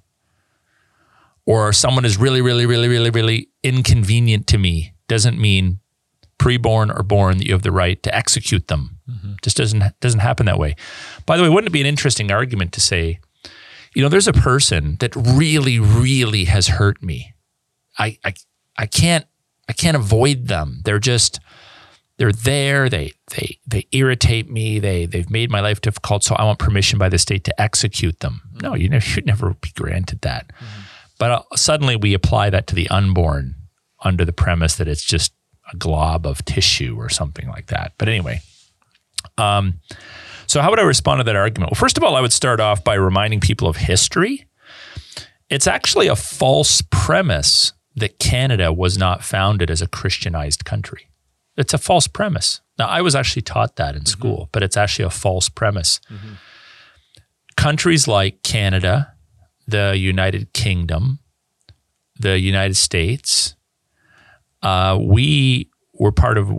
[1.45, 5.81] or someone is really, really, really, really, really inconvenient to me, doesn't mean
[6.43, 8.99] preborn or born that you have the right to execute them.
[9.09, 9.35] Mm-hmm.
[9.43, 10.75] Just doesn't doesn't happen that way.
[11.25, 13.21] By the way, wouldn't it be an interesting argument to say,
[13.95, 17.33] you know, there's a person that really, really has hurt me.
[17.99, 18.35] I I
[18.77, 19.25] I can't
[19.69, 20.81] I can't avoid them.
[20.85, 21.39] They're just
[22.19, 22.89] they're there.
[22.89, 24.81] They they they irritate me.
[24.81, 26.25] They they've made my life difficult.
[26.25, 28.43] So I want permission by the state to execute them.
[28.49, 28.67] Mm-hmm.
[28.67, 30.49] No, you never should never be granted that.
[30.49, 30.81] Mm-hmm.
[31.19, 33.55] But uh, suddenly we apply that to the unborn
[34.05, 35.33] under the premise that it's just
[35.73, 37.93] a glob of tissue or something like that.
[37.99, 38.41] But anyway,
[39.39, 39.81] um,
[40.47, 41.71] so how would I respond to that argument?
[41.73, 44.47] Well, first of all, I would start off by reminding people of history.
[45.49, 51.09] It's actually a false premise that Canada was not founded as a Christianized country.
[51.57, 52.61] It's a false premise.
[52.79, 54.09] Now, I was actually taught that in mm-hmm.
[54.09, 56.01] school, but it's actually a false premise.
[56.11, 56.35] Mm-hmm.
[57.57, 59.13] Countries like Canada,
[59.67, 61.19] the United Kingdom,
[62.19, 63.55] the United States,
[64.63, 66.51] uh, we were part of,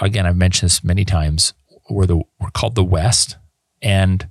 [0.00, 1.54] again, I've mentioned this many times,
[1.90, 3.36] we're, the, we're called the West
[3.82, 4.28] and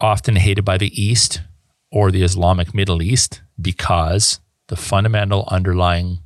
[0.00, 1.42] often hated by the East
[1.90, 6.20] or the Islamic Middle East because the fundamental underlying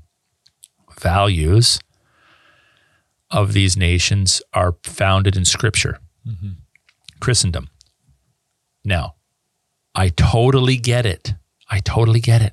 [1.00, 1.80] values
[3.30, 6.50] of these nations are founded in Scripture, mm-hmm.
[7.20, 7.68] Christendom.
[8.84, 9.14] Now,
[9.94, 11.34] I totally get it.
[11.70, 12.52] I totally get it.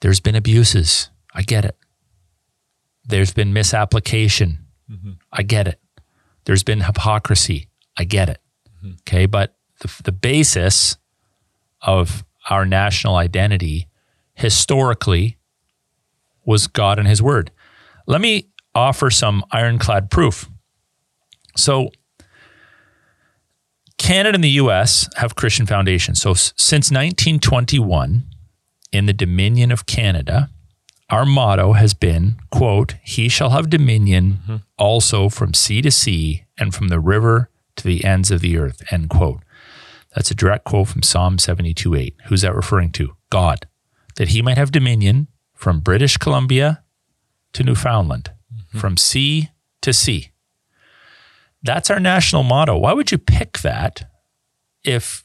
[0.00, 1.10] There's been abuses.
[1.34, 1.76] I get it.
[3.08, 4.66] There's been misapplication.
[4.90, 5.12] Mm-hmm.
[5.32, 5.80] I get it.
[6.44, 7.68] There's been hypocrisy.
[7.96, 8.40] I get it.
[8.78, 8.92] Mm-hmm.
[9.00, 9.26] Okay.
[9.26, 10.96] But the, the basis
[11.82, 13.88] of our national identity
[14.34, 15.36] historically
[16.44, 17.50] was God and his word.
[18.06, 20.48] Let me offer some ironclad proof.
[21.56, 21.90] So,
[23.98, 26.22] Canada and the US have Christian foundations.
[26.22, 28.24] So, since 1921,
[28.92, 30.48] in the Dominion of Canada,
[31.10, 34.56] our motto has been, quote, He shall have dominion mm-hmm.
[34.76, 38.82] also from sea to sea and from the river to the ends of the earth,
[38.90, 39.40] end quote.
[40.14, 42.14] That's a direct quote from Psalm 72 8.
[42.26, 43.14] Who's that referring to?
[43.30, 43.66] God
[44.18, 46.82] that he might have dominion from British Columbia
[47.52, 48.78] to Newfoundland, mm-hmm.
[48.78, 49.50] from sea
[49.80, 50.32] to sea.
[51.62, 52.76] That's our national motto.
[52.76, 54.10] Why would you pick that
[54.84, 55.24] if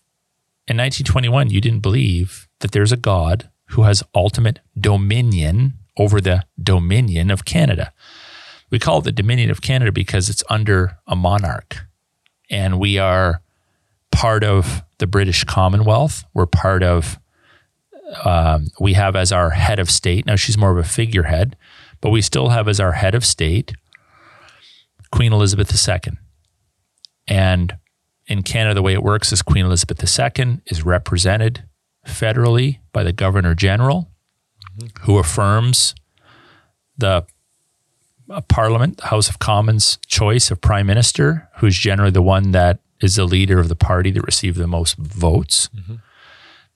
[0.68, 6.44] in 1921 you didn't believe that there's a God who has ultimate dominion over the
[6.62, 7.94] dominion of Canada?
[8.72, 11.86] We call it the Dominion of Canada because it's under a monarch.
[12.50, 13.42] And we are
[14.12, 16.24] part of the British Commonwealth.
[16.34, 17.20] We're part of
[18.26, 20.26] um, we have as our head of state.
[20.26, 21.56] Now she's more of a figurehead,
[22.02, 23.74] but we still have as our head of state
[25.12, 26.14] Queen Elizabeth II.
[27.28, 27.78] And
[28.26, 31.64] in Canada, the way it works is Queen Elizabeth II is represented
[32.08, 34.10] federally by the Governor General,
[34.78, 35.04] mm-hmm.
[35.04, 35.96] who affirms
[36.98, 37.26] the
[38.30, 42.80] uh, Parliament, the House of Commons choice of Prime Minister, who's generally the one that
[43.02, 45.70] is the leader of the party that received the most votes.
[45.76, 45.96] Mm-hmm.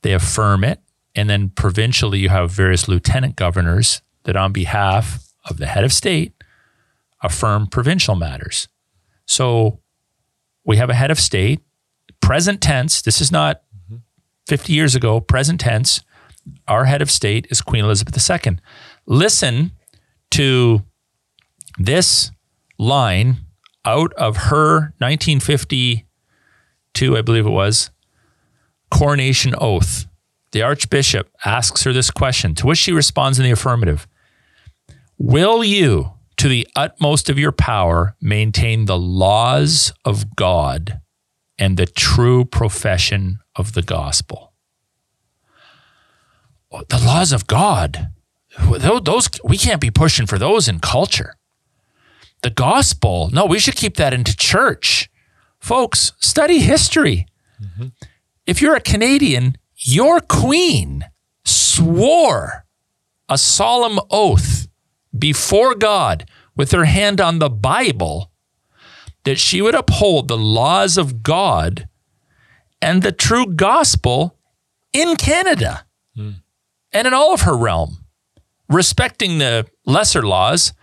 [0.02, 0.82] They affirm it.
[1.16, 5.92] And then provincially, you have various lieutenant governors that, on behalf of the head of
[5.92, 6.34] state,
[7.24, 8.68] affirm provincial matters.
[9.26, 9.80] So
[10.64, 11.62] we have a head of state,
[12.22, 13.02] present tense.
[13.02, 13.62] This is not
[14.48, 16.02] 50 years ago, present tense.
[16.68, 18.60] Our head of state is Queen Elizabeth II.
[19.06, 19.74] Listen
[20.32, 20.84] to
[21.78, 22.32] this
[22.80, 23.38] line
[23.84, 27.90] out of her 1952, I believe it was,
[28.90, 30.06] coronation oath.
[30.54, 34.08] The Archbishop asks her this question, to which she responds in the affirmative
[35.18, 41.02] Will you to the utmost of your power, maintain the laws of God
[41.58, 44.54] and the true profession of the gospel.
[46.90, 48.12] The laws of God,
[48.60, 51.34] those we can't be pushing for those in culture.
[52.44, 55.10] The gospel, no, we should keep that into church.
[55.60, 57.26] Folks, study history.
[57.62, 57.88] Mm-hmm.
[58.46, 61.06] If you're a Canadian, your queen
[61.44, 62.66] swore
[63.28, 64.68] a solemn oath
[65.18, 68.32] before God with her hand on the Bible
[69.24, 71.88] that she would uphold the laws of God
[72.82, 74.38] and the true gospel
[74.94, 75.86] in Canada
[76.18, 76.36] mm.
[76.92, 78.06] and in all of her realm,
[78.70, 80.74] respecting the lesser laws.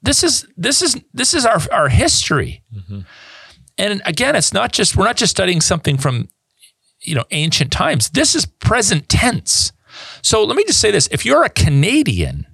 [0.00, 2.62] This is this is this is our our history.
[2.74, 3.00] Mm-hmm.
[3.78, 6.28] And again, it's not just we're not just studying something from
[7.00, 8.10] you know ancient times.
[8.10, 9.72] This is present tense.
[10.22, 12.46] So let me just say this: if you're a Canadian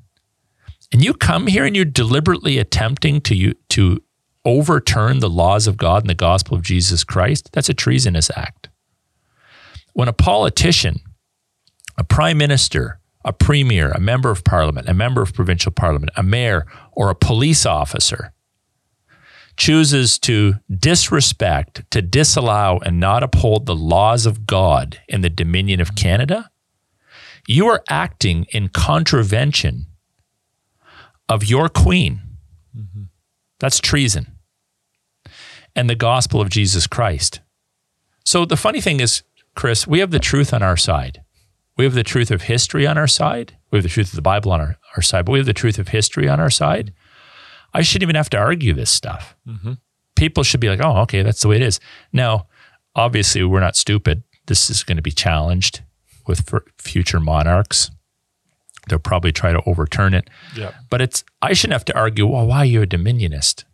[0.92, 4.02] and you come here and you're deliberately attempting to you to
[4.44, 8.68] overturn the laws of God and the gospel of Jesus Christ, that's a treasonous act.
[9.92, 11.00] When a politician,
[11.96, 16.22] a prime minister, a premier, a member of parliament, a member of provincial parliament, a
[16.22, 18.32] mayor, or a police officer
[19.56, 25.80] chooses to disrespect, to disallow, and not uphold the laws of God in the Dominion
[25.80, 26.50] of Canada,
[27.46, 29.86] you are acting in contravention
[31.28, 32.20] of your queen.
[32.76, 33.02] Mm-hmm.
[33.60, 34.33] That's treason.
[35.76, 37.40] And the gospel of Jesus Christ.
[38.24, 39.22] So the funny thing is,
[39.54, 41.22] Chris, we have the truth on our side.
[41.76, 43.56] We have the truth of history on our side.
[43.70, 45.52] We have the truth of the Bible on our, our side, but we have the
[45.52, 46.92] truth of history on our side.
[47.72, 49.36] I shouldn't even have to argue this stuff.
[49.46, 49.72] Mm-hmm.
[50.14, 51.80] People should be like, oh, okay, that's the way it is.
[52.12, 52.46] Now,
[52.94, 54.22] obviously, we're not stupid.
[54.46, 55.82] This is going to be challenged
[56.26, 56.48] with
[56.78, 57.90] future monarchs.
[58.88, 60.30] They'll probably try to overturn it.
[60.54, 60.72] Yeah.
[60.90, 63.64] But it's I shouldn't have to argue, well, why are you a dominionist?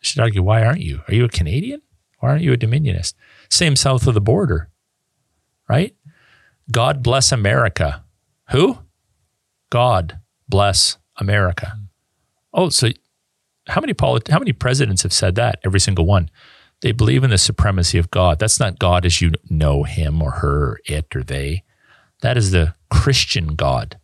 [0.00, 1.02] I should argue, why aren't you?
[1.08, 1.82] Are you a Canadian?
[2.18, 3.14] Why aren't you a dominionist?
[3.48, 4.70] Same south of the border,
[5.68, 5.94] right?
[6.70, 8.04] God bless America.
[8.50, 8.78] Who?
[9.70, 11.78] God bless America.
[12.52, 12.88] Oh, so
[13.68, 15.60] how many polit- how many presidents have said that?
[15.64, 16.30] Every single one.
[16.82, 18.38] They believe in the supremacy of God.
[18.38, 21.62] That's not God as you know him or her, or it or they.
[22.22, 23.98] That is the Christian God.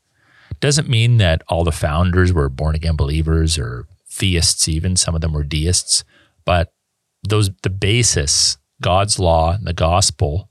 [0.60, 3.86] Doesn't mean that all the founders were born again believers or
[4.16, 6.04] theists, even some of them were deists,
[6.44, 6.72] but
[7.28, 10.48] those the basis, God's law and the gospel,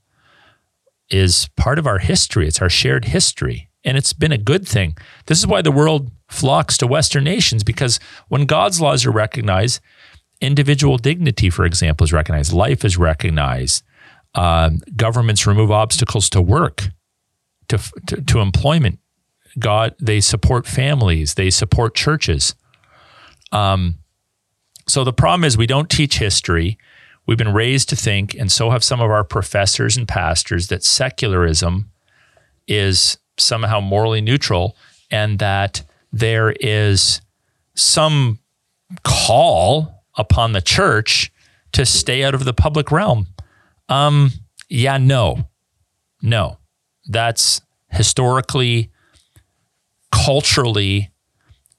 [1.10, 2.46] is part of our history.
[2.46, 3.68] It's our shared history.
[3.84, 4.96] And it's been a good thing.
[5.26, 9.80] This is why the world flocks to Western nations, because when God's laws are recognized,
[10.40, 13.84] individual dignity, for example, is recognized, life is recognized,
[14.34, 16.88] um, governments remove obstacles to work,
[17.68, 18.98] to, to, to employment.
[19.58, 22.54] God, they support families, they support churches.
[23.52, 23.96] Um,
[24.88, 26.78] so the problem is we don't teach history.
[27.26, 30.84] We've been raised to think, and so have some of our professors and pastors, that
[30.84, 31.90] secularism
[32.68, 34.76] is somehow morally neutral
[35.10, 35.82] and that
[36.12, 37.20] there is
[37.74, 38.38] some
[39.02, 41.32] call upon the church
[41.72, 43.26] to stay out of the public realm.
[43.88, 44.30] Um,
[44.68, 45.48] yeah, no,
[46.22, 46.58] no.
[47.06, 48.90] That's historically
[50.10, 51.10] culturally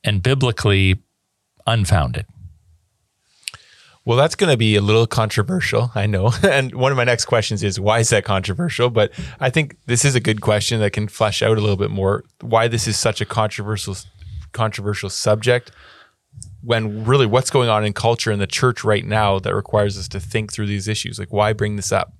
[0.03, 1.01] and biblically
[1.67, 2.25] unfounded.
[4.05, 6.31] Well, that's going to be a little controversial, I know.
[6.43, 8.89] And one of my next questions is why is that controversial?
[8.89, 9.11] But
[9.41, 12.23] I think this is a good question that can flesh out a little bit more
[12.39, 13.97] why this is such a controversial
[14.53, 15.71] controversial subject
[16.63, 20.07] when really what's going on in culture in the church right now that requires us
[20.07, 21.19] to think through these issues.
[21.19, 22.13] Like why bring this up?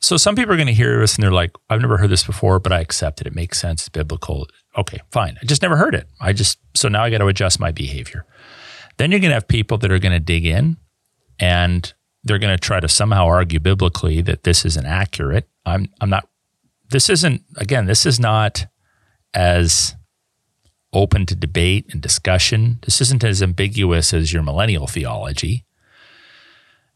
[0.00, 2.24] So some people are going to hear this and they're like, I've never heard this
[2.24, 3.26] before, but I accept it.
[3.26, 3.82] It makes sense.
[3.82, 4.46] It's biblical
[4.76, 5.36] okay, fine.
[5.40, 6.06] I just never heard it.
[6.20, 8.26] I just, so now I got to adjust my behavior.
[8.96, 10.76] Then you're going to have people that are going to dig in
[11.38, 11.92] and
[12.22, 15.48] they're going to try to somehow argue biblically that this isn't accurate.
[15.66, 16.28] I'm, I'm not,
[16.90, 18.66] this isn't, again, this is not
[19.34, 19.94] as
[20.92, 22.78] open to debate and discussion.
[22.82, 25.64] This isn't as ambiguous as your millennial theology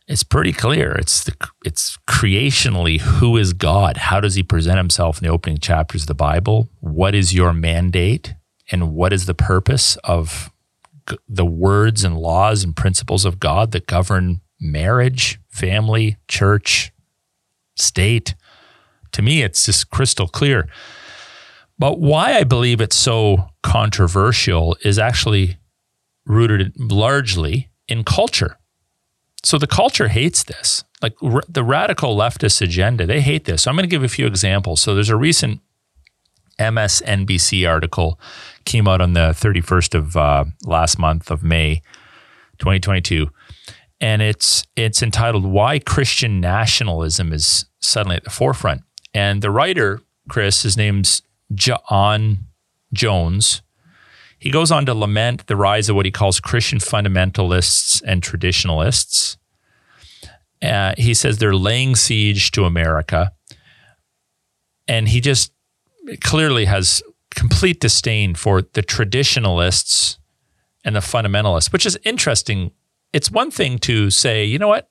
[0.08, 0.92] it's pretty clear.
[0.92, 1.34] It's the
[1.64, 3.98] it's creationally who is God?
[3.98, 6.70] How does he present himself in the opening chapters of the Bible?
[6.80, 8.34] What is your mandate
[8.72, 10.50] and what is the purpose of
[11.28, 16.92] the words and laws and principles of God that govern marriage, family, church,
[17.76, 18.34] state?
[19.12, 20.68] To me, it's just crystal clear.
[21.78, 25.58] But why I believe it's so controversial is actually
[26.26, 28.58] rooted largely in culture.
[29.44, 30.84] So the culture hates this.
[31.00, 33.62] Like r- the radical leftist agenda, they hate this.
[33.62, 34.80] So I'm going to give a few examples.
[34.80, 35.60] So there's a recent
[36.58, 38.18] MSNBC article
[38.68, 41.82] came out on the 31st of uh, last month of May
[42.58, 43.28] 2022
[44.00, 48.82] and it's it's entitled "Why Christian Nationalism is Suddenly at the Forefront."
[49.14, 51.22] And the writer, Chris, his name's
[51.54, 52.46] John
[52.92, 53.62] Jones.
[54.38, 59.36] He goes on to lament the rise of what he calls Christian fundamentalists and traditionalists.
[60.62, 63.32] Uh, he says they're laying siege to America,
[64.86, 65.52] and he just
[66.22, 67.02] clearly has
[67.34, 70.18] complete disdain for the traditionalists
[70.84, 72.72] and the fundamentalists, which is interesting
[73.12, 74.88] it's one thing to say, you know what,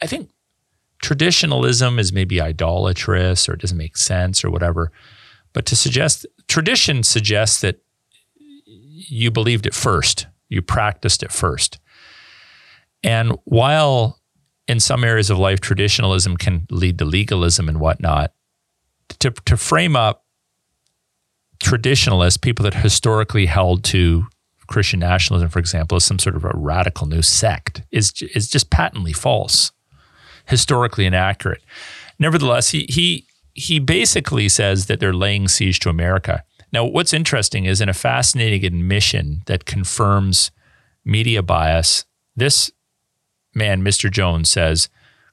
[0.00, 0.30] I think
[1.02, 4.92] traditionalism is maybe idolatrous or it doesn't make sense or whatever.
[5.52, 7.80] But to suggest tradition suggests that
[8.36, 11.78] you believed it first, you practiced it first.
[13.02, 14.20] And while
[14.68, 18.32] in some areas of life, traditionalism can lead to legalism and whatnot,
[19.20, 20.24] to, to frame up
[21.60, 24.26] traditionalists, people that historically held to
[24.66, 28.70] Christian nationalism, for example, as some sort of a radical new sect is is just
[28.70, 29.72] patently false,
[30.46, 31.62] historically inaccurate.
[32.18, 36.44] Nevertheless, he he he basically says that they're laying siege to America.
[36.72, 40.52] Now, what's interesting is in a fascinating admission that confirms
[41.04, 42.04] media bias,
[42.36, 42.70] this
[43.54, 44.10] man, Mr.
[44.10, 44.88] Jones, says,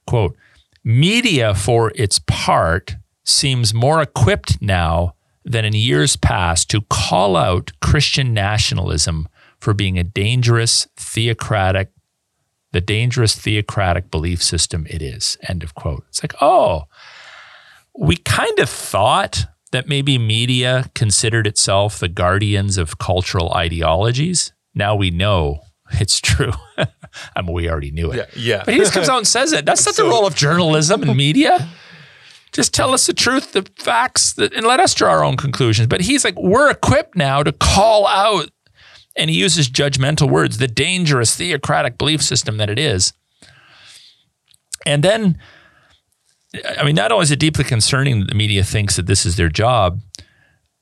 [0.08, 0.36] quote,
[0.84, 5.14] media for its part seems more equipped now
[5.48, 9.28] than in years past to call out Christian nationalism
[9.60, 11.92] for being a dangerous theocratic,
[12.74, 15.38] the dangerous theocratic belief system it is.
[15.48, 16.04] End of quote.
[16.10, 16.84] It's like, oh,
[17.98, 24.54] we kind of thought that maybe media considered itself the guardians of cultural ideologies.
[24.76, 25.62] Now we know
[25.94, 26.52] it's true.
[26.78, 28.18] I mean, we already knew it.
[28.18, 28.26] Yeah.
[28.36, 28.64] yeah.
[28.66, 29.66] But he just comes out and says it.
[29.66, 31.68] That's not so, the role of journalism and media
[32.58, 35.88] just tell us the truth, the facts, and let us draw our own conclusions.
[35.88, 38.50] But he's like, we're equipped now to call out,
[39.16, 43.14] and he uses judgmental words, the dangerous theocratic belief system that it is.
[44.88, 45.38] And then,
[46.80, 49.36] I mean, not only is it deeply concerning that the media thinks that this is
[49.36, 50.02] their job,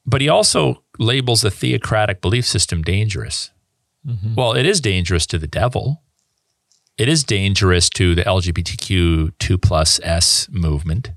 [0.05, 3.51] but he also labels the theocratic belief system dangerous.
[4.07, 4.35] Mm-hmm.
[4.35, 6.03] Well, it is dangerous to the devil.
[6.97, 11.11] It is dangerous to the LGBTQ 2 plus S movement.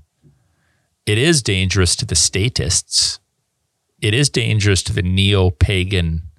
[1.09, 3.19] It is dangerous to the statists.
[3.99, 6.29] It is dangerous to the neo pagan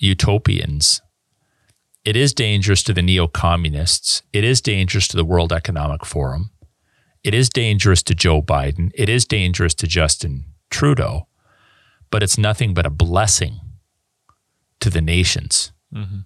[0.00, 1.02] utopians.
[2.02, 4.22] It is dangerous to the neo communists.
[4.32, 6.48] It is dangerous to the World Economic Forum.
[7.22, 8.90] It is dangerous to Joe Biden.
[8.94, 11.28] It is dangerous to Justin Trudeau.
[12.10, 13.60] But it's nothing but a blessing
[14.80, 15.72] to the nations.
[15.94, 16.20] Mm-hmm.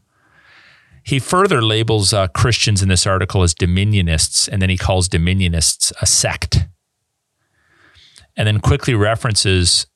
[1.03, 5.93] He further labels uh, Christians in this article as dominionists, and then he calls dominionists
[6.01, 6.69] a sect
[8.37, 9.87] and then quickly references.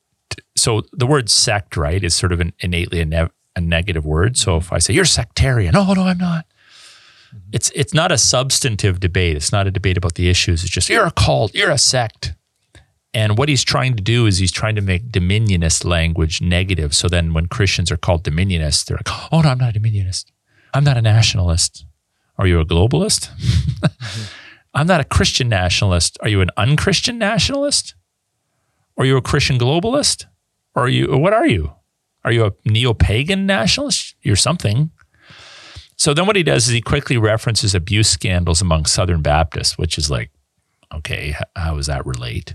[0.57, 4.37] So the word sect, right, is sort of an innately a, ne- a negative word.
[4.37, 6.47] So if I say you're sectarian, oh no, I'm not.
[7.29, 7.51] Mm-hmm.
[7.53, 9.37] It's it's not a substantive debate.
[9.37, 10.63] It's not a debate about the issues.
[10.63, 12.35] It's just you're a cult, you're a sect.
[13.15, 16.95] And what he's trying to do is he's trying to make dominionist language negative.
[16.95, 20.27] So then when Christians are called dominionists, they're like, oh no, I'm not a dominionist.
[20.75, 21.87] I'm not a nationalist.
[22.37, 23.31] Are you a globalist?
[23.39, 24.23] mm-hmm.
[24.75, 26.19] I'm not a Christian nationalist.
[26.23, 27.95] Are you an unchristian nationalist?
[28.99, 30.27] Are you a Christian globalist?
[30.75, 31.73] Or are you what are you?
[32.25, 34.15] Are you a neo-pagan nationalist?
[34.23, 34.91] You're something.
[35.97, 39.99] So then what he does is he quickly references abuse scandals among Southern Baptists, which
[39.99, 40.31] is like,
[40.95, 42.55] okay, how does that relate?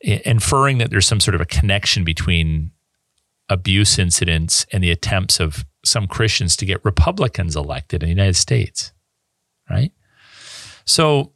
[0.00, 2.70] Inferring that there's some sort of a connection between
[3.48, 8.36] abuse incidents and the attempts of some Christians to get Republicans elected in the United
[8.36, 8.92] States,
[9.68, 9.92] right?
[10.84, 11.32] So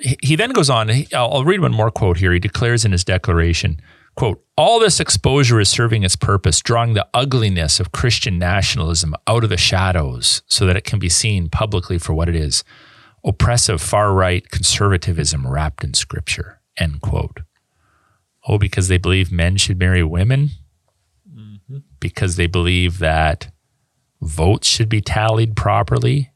[0.00, 2.32] he then goes on, I'll read one more quote here.
[2.32, 3.80] He declares in his declaration,
[4.14, 9.44] quote, all this exposure is serving its purpose, drawing the ugliness of Christian nationalism out
[9.44, 12.64] of the shadows so that it can be seen publicly for what it is
[13.24, 17.40] oppressive far right conservatism wrapped in scripture, end quote.
[18.46, 20.50] Oh, because they believe men should marry women?
[21.28, 21.78] Mm-hmm.
[21.98, 23.50] Because they believe that
[24.22, 26.30] votes should be tallied properly?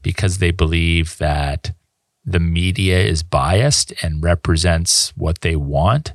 [0.00, 1.74] Because they believe that
[2.24, 6.14] the media is biased and represents what they want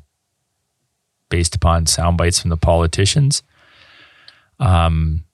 [1.29, 3.43] based upon sound bites from the politicians.
[4.59, 5.25] Um,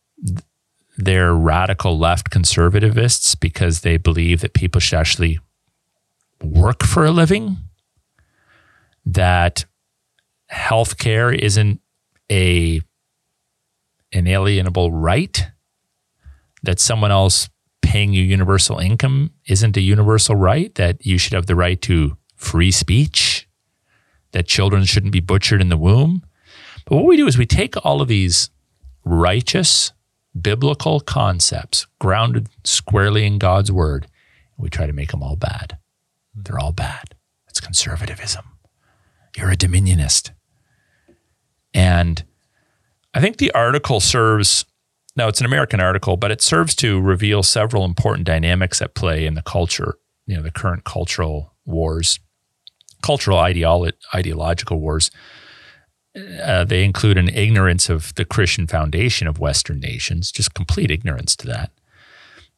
[0.97, 5.39] they're radical left conservativists because they believe that people should actually
[6.41, 7.57] work for a living,
[9.05, 9.65] that
[10.51, 11.81] healthcare isn't
[12.31, 12.81] a
[14.11, 15.47] inalienable right,
[16.61, 17.49] that someone else
[17.83, 22.17] paying you universal income isn't a universal right, that you should have the right to
[22.35, 23.47] free speech,
[24.31, 26.23] that children shouldn't be butchered in the womb.
[26.85, 28.49] But what we do is we take all of these
[29.05, 29.91] righteous
[30.39, 34.07] biblical concepts grounded squarely in God's word,
[34.57, 35.77] and we try to make them all bad.
[36.33, 37.15] They're all bad.
[37.47, 38.45] It's conservatism.
[39.37, 40.31] You're a dominionist.
[41.73, 42.23] And
[43.13, 44.65] I think the article serves,
[45.15, 49.25] now it's an American article, but it serves to reveal several important dynamics at play
[49.25, 52.19] in the culture, you know, the current cultural wars,
[53.01, 55.11] cultural ideolo- ideological wars.
[56.43, 61.35] Uh, they include an ignorance of the Christian foundation of Western nations, just complete ignorance
[61.35, 61.71] to that.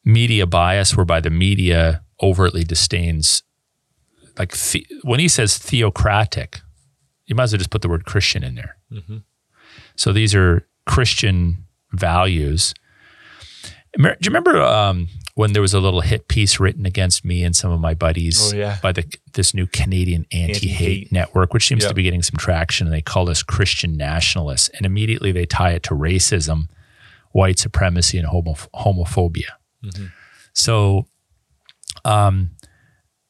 [0.04, 3.42] Media bias, whereby the media overtly disdains,
[4.38, 6.60] like the, when he says theocratic,
[7.26, 8.76] you might as well just put the word Christian in there.
[8.92, 9.18] Mm-hmm.
[9.96, 11.65] So these are Christian
[11.96, 12.74] values.
[13.96, 17.54] Do you remember um, when there was a little hit piece written against me and
[17.54, 18.78] some of my buddies oh, yeah.
[18.82, 21.90] by the this new Canadian anti-hate, network, which seems yep.
[21.90, 25.72] to be getting some traction, and they call us Christian nationalists, and immediately they tie
[25.72, 26.68] it to racism,
[27.32, 29.50] white supremacy, and homo- homophobia.
[29.84, 30.06] Mm-hmm.
[30.52, 31.06] So,
[32.04, 32.50] um,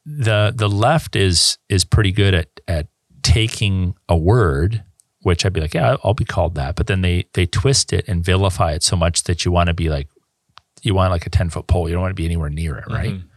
[0.05, 2.87] the the left is is pretty good at at
[3.21, 4.83] taking a word
[5.21, 6.75] which I'd be like, yeah, I'll be called that.
[6.75, 9.73] But then they they twist it and vilify it so much that you want to
[9.73, 10.07] be like,
[10.81, 11.87] you want like a ten foot pole.
[11.87, 13.13] You don't want to be anywhere near it, right?
[13.13, 13.27] Mm-hmm.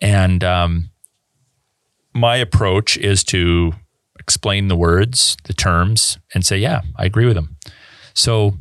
[0.00, 0.90] And um,
[2.12, 3.72] my approach is to
[4.18, 7.56] explain the words, the terms, and say, yeah, I agree with them.
[8.14, 8.56] So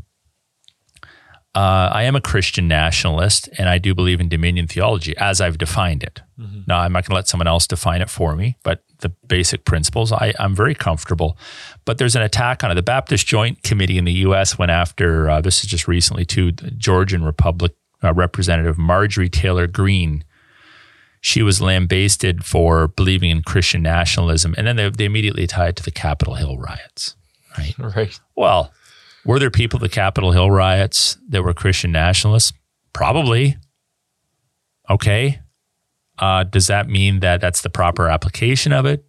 [1.56, 5.58] uh, I am a Christian nationalist, and I do believe in dominion theology as I've
[5.58, 6.22] defined it.
[6.38, 6.62] Mm-hmm.
[6.68, 9.66] Now, I'm not going to let someone else define it for me, but the basic
[9.66, 10.12] principles.
[10.12, 11.38] I, am very comfortable.
[11.86, 12.76] But there's an attack on it.
[12.76, 14.58] The Baptist Joint Committee in the U.S.
[14.58, 20.24] went after, uh, this is just recently to Georgian Republic uh, Representative Marjorie Taylor Greene.
[21.22, 24.53] She was lambasted for believing in Christian nationalism.
[24.58, 27.16] And then they, they immediately tied it to the Capitol Hill riots.
[27.58, 27.76] Right.
[27.95, 28.20] Right.
[28.36, 28.74] Well,
[29.24, 32.53] were there people at the Capitol Hill riots that were Christian nationalists?
[32.93, 33.58] Probably.
[34.89, 35.39] Okay.
[36.18, 39.05] Uh, does that mean that that's the proper application of it?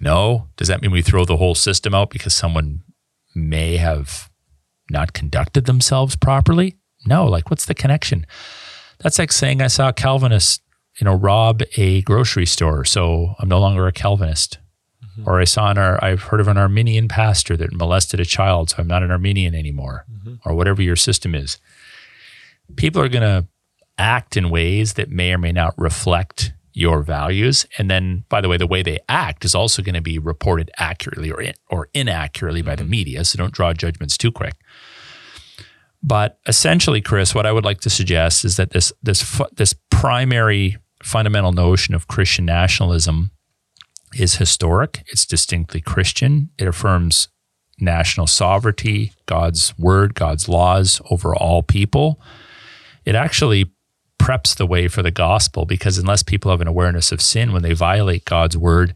[0.00, 0.48] No.
[0.56, 2.82] Does that mean we throw the whole system out because someone
[3.34, 4.30] may have
[4.90, 6.76] not conducted themselves properly?
[7.06, 7.26] No.
[7.26, 8.26] Like, what's the connection?
[9.00, 10.62] That's like saying I saw a Calvinist,
[11.00, 14.58] you know, rob a grocery store, so I'm no longer a Calvinist.
[15.04, 15.28] Mm-hmm.
[15.28, 18.76] Or I saw an, I've heard of an Arminian pastor that molested a child, so
[18.78, 20.34] I'm not an Arminian anymore, mm-hmm.
[20.48, 21.58] or whatever your system is.
[22.76, 23.46] People are going to
[23.98, 27.66] act in ways that may or may not reflect your values.
[27.78, 30.70] And then, by the way, the way they act is also going to be reported
[30.76, 32.68] accurately or, in, or inaccurately mm-hmm.
[32.68, 32.90] by the mm-hmm.
[32.90, 33.24] media.
[33.24, 34.54] So don't draw judgments too quick.
[36.02, 40.76] But essentially, Chris, what I would like to suggest is that this this this primary
[41.02, 43.30] fundamental notion of Christian nationalism
[44.14, 45.02] is historic.
[45.06, 46.50] It's distinctly Christian.
[46.58, 47.28] It affirms
[47.80, 52.20] national sovereignty, God's word, God's laws over all people.
[53.06, 53.72] It actually
[54.18, 57.62] preps the way for the gospel because unless people have an awareness of sin when
[57.62, 58.94] they violate God's word,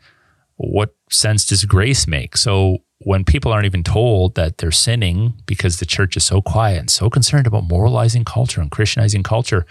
[0.56, 2.36] what sense does grace make?
[2.36, 6.80] So when people aren't even told that they're sinning because the church is so quiet
[6.80, 9.66] and so concerned about moralizing culture and Christianizing culture,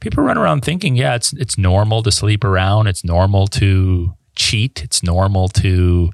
[0.00, 4.84] people run around thinking, yeah, it's it's normal to sleep around, it's normal to cheat,
[4.84, 6.12] it's normal to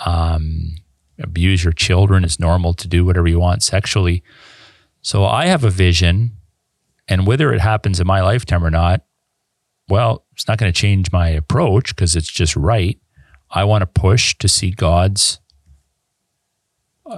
[0.00, 0.76] um,
[1.18, 4.22] abuse your children, it's normal to do whatever you want sexually.
[5.02, 6.32] So I have a vision
[7.08, 9.04] and whether it happens in my lifetime or not,
[9.88, 12.98] well, it's not going to change my approach because it's just right.
[13.50, 15.40] I want to push to see God's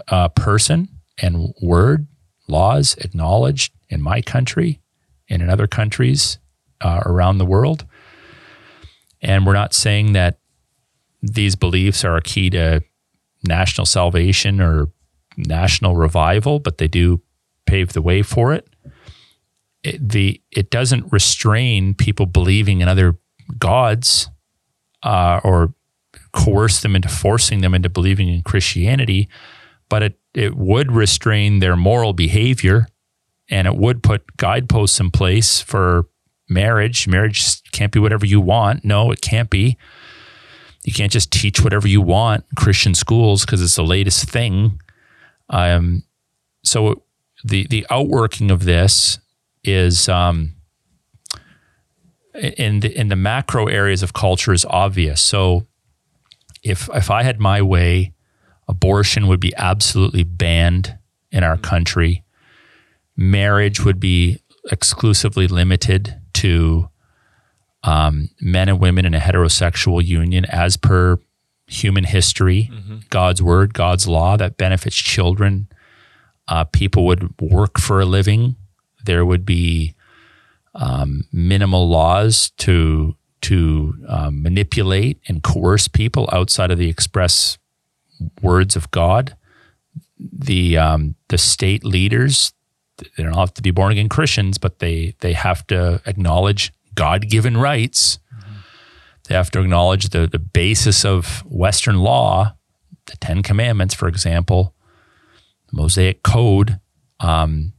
[0.08, 2.08] uh, person and word,
[2.48, 4.80] laws acknowledged in my country
[5.30, 6.38] and in other countries
[6.80, 7.86] uh, around the world.
[9.22, 10.38] And we're not saying that
[11.22, 12.82] these beliefs are a key to
[13.46, 14.88] national salvation or
[15.36, 17.22] national revival, but they do
[17.64, 18.68] pave the way for it
[19.86, 23.16] it, the it doesn't restrain people believing in other
[23.58, 24.28] gods
[25.02, 25.74] uh, or
[26.32, 29.28] coerce them into forcing them into believing in Christianity,
[29.88, 32.88] but it it would restrain their moral behavior,
[33.48, 36.08] and it would put guideposts in place for
[36.48, 37.06] marriage.
[37.06, 38.84] Marriage can't be whatever you want.
[38.84, 39.78] No, it can't be.
[40.84, 44.80] You can't just teach whatever you want Christian schools because it's the latest thing.
[45.48, 46.02] Um,
[46.64, 47.04] so
[47.44, 49.20] the the outworking of this
[49.66, 50.54] is um,
[52.34, 55.20] in the in the macro areas of culture is obvious.
[55.20, 55.66] So
[56.62, 58.12] if if I had my way,
[58.68, 60.98] abortion would be absolutely banned
[61.30, 62.24] in our country.
[63.16, 64.40] Marriage would be
[64.70, 66.88] exclusively limited to
[67.82, 71.18] um, men and women in a heterosexual union as per
[71.68, 72.70] human history,
[73.10, 75.68] God's word, God's law that benefits children.
[76.48, 78.56] Uh, people would work for a living.
[79.06, 79.94] There would be
[80.74, 87.58] um, minimal laws to to um, manipulate and coerce people outside of the express
[88.42, 89.36] words of God.
[90.18, 92.52] The um, the state leaders
[92.98, 97.28] they don't have to be born again Christians, but they they have to acknowledge God
[97.28, 98.18] given rights.
[99.28, 102.54] They have to acknowledge the the basis of Western law,
[103.06, 104.74] the Ten Commandments, for example,
[105.70, 106.80] the Mosaic Code.
[107.20, 107.72] Um,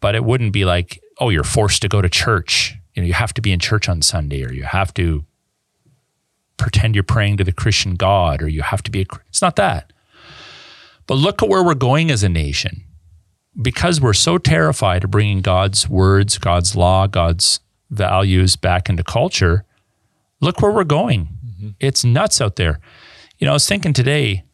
[0.00, 2.76] but it wouldn't be like, oh, you're forced to go to church.
[2.94, 5.24] You know, you have to be in church on Sunday, or you have to
[6.56, 9.02] pretend you're praying to the Christian God, or you have to be.
[9.02, 9.92] A, it's not that.
[11.06, 12.84] But look at where we're going as a nation
[13.60, 19.64] because we're so terrified of bringing God's words, God's law, God's values back into culture,
[20.40, 21.28] look where we're going.
[21.44, 21.68] Mm-hmm.
[21.80, 22.80] It's nuts out there.
[23.38, 24.44] You know, I was thinking today,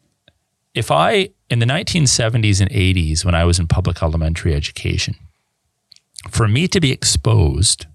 [0.73, 5.15] if I, in the 1970s and 80s, when I was in public elementary education,
[6.29, 7.85] for me to be exposed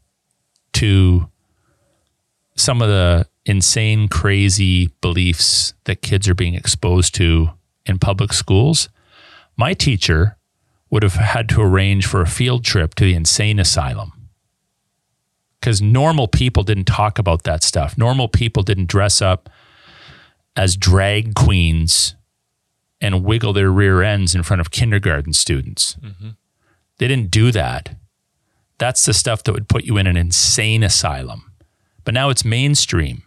[0.75, 1.29] to
[2.57, 7.51] some of the insane, crazy beliefs that kids are being exposed to
[7.87, 8.89] in public schools,
[9.57, 10.37] my teacher
[10.91, 14.13] would have had to arrange for a field trip to the insane asylum.
[15.61, 17.99] Because normal people didn't talk about that stuff.
[17.99, 19.51] Normal people didn't dress up
[20.57, 22.17] as drag queens
[23.01, 25.97] and wiggle their rear ends in front of kindergarten students.
[26.03, 26.31] Mm-hmm.
[26.99, 27.97] They didn't do that.
[28.81, 31.53] That's the stuff that would put you in an insane asylum.
[32.05, 33.23] But now it's mainstream.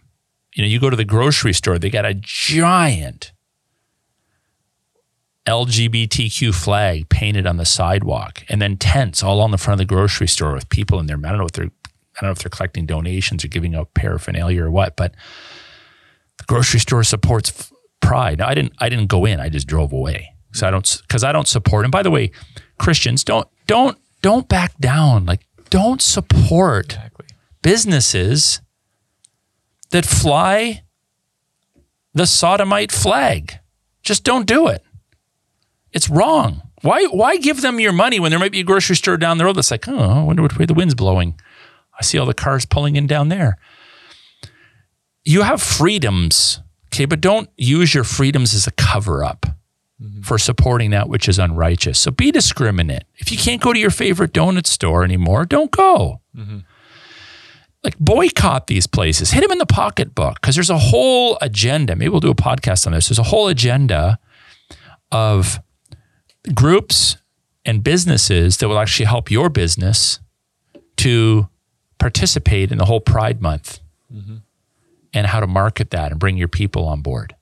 [0.52, 3.32] You know, you go to the grocery store, they got a giant
[5.46, 9.94] LGBTQ flag painted on the sidewalk, and then tents all on the front of the
[9.94, 11.18] grocery store with people in there.
[11.18, 11.70] I don't know if they're
[12.16, 15.14] I don't know if they're collecting donations or giving out paraphernalia or what, but
[16.38, 18.38] the grocery store supports pride.
[18.38, 19.38] Now, I didn't I didn't go in.
[19.38, 20.30] I just drove away.
[20.52, 21.84] So I don't because I don't support.
[21.84, 22.32] And by the way,
[22.78, 25.26] Christians don't don't don't back down.
[25.26, 27.26] Like don't support exactly.
[27.60, 28.62] businesses
[29.90, 30.82] that fly
[32.14, 33.58] the sodomite flag.
[34.02, 34.82] Just don't do it.
[35.92, 36.62] It's wrong.
[36.80, 39.44] Why why give them your money when there might be a grocery store down the
[39.44, 41.38] road that's like, oh, I wonder which way the wind's blowing.
[42.00, 43.58] I see all the cars pulling in down there.
[45.22, 49.44] You have freedoms, okay, but don't use your freedoms as a cover up
[50.00, 50.22] mm-hmm.
[50.22, 51.98] for supporting that which is unrighteous.
[51.98, 53.04] So be discriminate.
[53.16, 56.20] If you can't go to your favorite donut store anymore, don't go.
[56.36, 56.58] Mm-hmm.
[57.82, 61.94] Like boycott these places, hit them in the pocketbook because there's a whole agenda.
[61.94, 63.08] Maybe we'll do a podcast on this.
[63.08, 64.18] There's a whole agenda
[65.12, 65.60] of
[66.54, 67.18] groups
[67.64, 70.18] and businesses that will actually help your business
[70.96, 71.48] to
[71.98, 73.80] participate in the whole Pride Month
[74.12, 74.36] mm-hmm.
[75.12, 77.34] and how to market that and bring your people on board.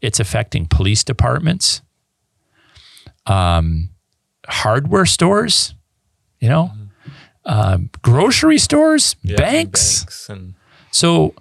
[0.00, 1.82] It's affecting police departments,
[3.26, 3.90] um,
[4.46, 5.74] hardware stores,
[6.40, 7.12] you know, mm-hmm.
[7.44, 10.00] um, grocery stores, yeah, banks.
[10.00, 10.54] banks and-
[10.90, 11.34] so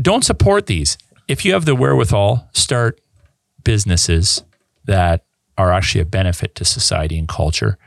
[0.00, 0.96] don't support these.
[1.28, 3.00] If you have the wherewithal, start
[3.64, 4.44] businesses
[4.84, 5.24] that
[5.58, 7.78] are actually a benefit to society and culture.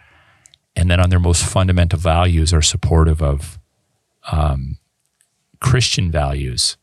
[0.76, 3.60] And then on their most fundamental values are supportive of
[4.32, 4.78] um,
[5.60, 6.78] Christian values.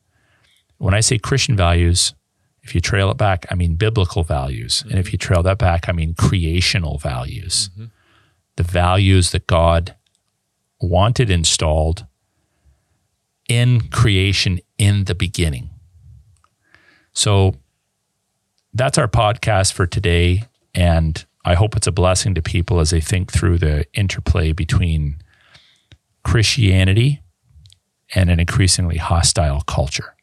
[0.78, 2.14] When I say Christian values,
[2.62, 4.80] if you trail it back, I mean biblical values.
[4.80, 4.90] Mm-hmm.
[4.90, 7.70] And if you trail that back, I mean creational values.
[7.72, 7.86] Mm-hmm.
[8.56, 9.96] The values that God
[10.80, 12.06] wanted installed
[13.48, 15.70] in creation in the beginning.
[17.12, 17.56] So
[18.72, 20.44] that's our podcast for today.
[20.74, 25.16] And I hope it's a blessing to people as they think through the interplay between
[26.24, 27.20] Christianity
[28.14, 30.14] and an increasingly hostile culture.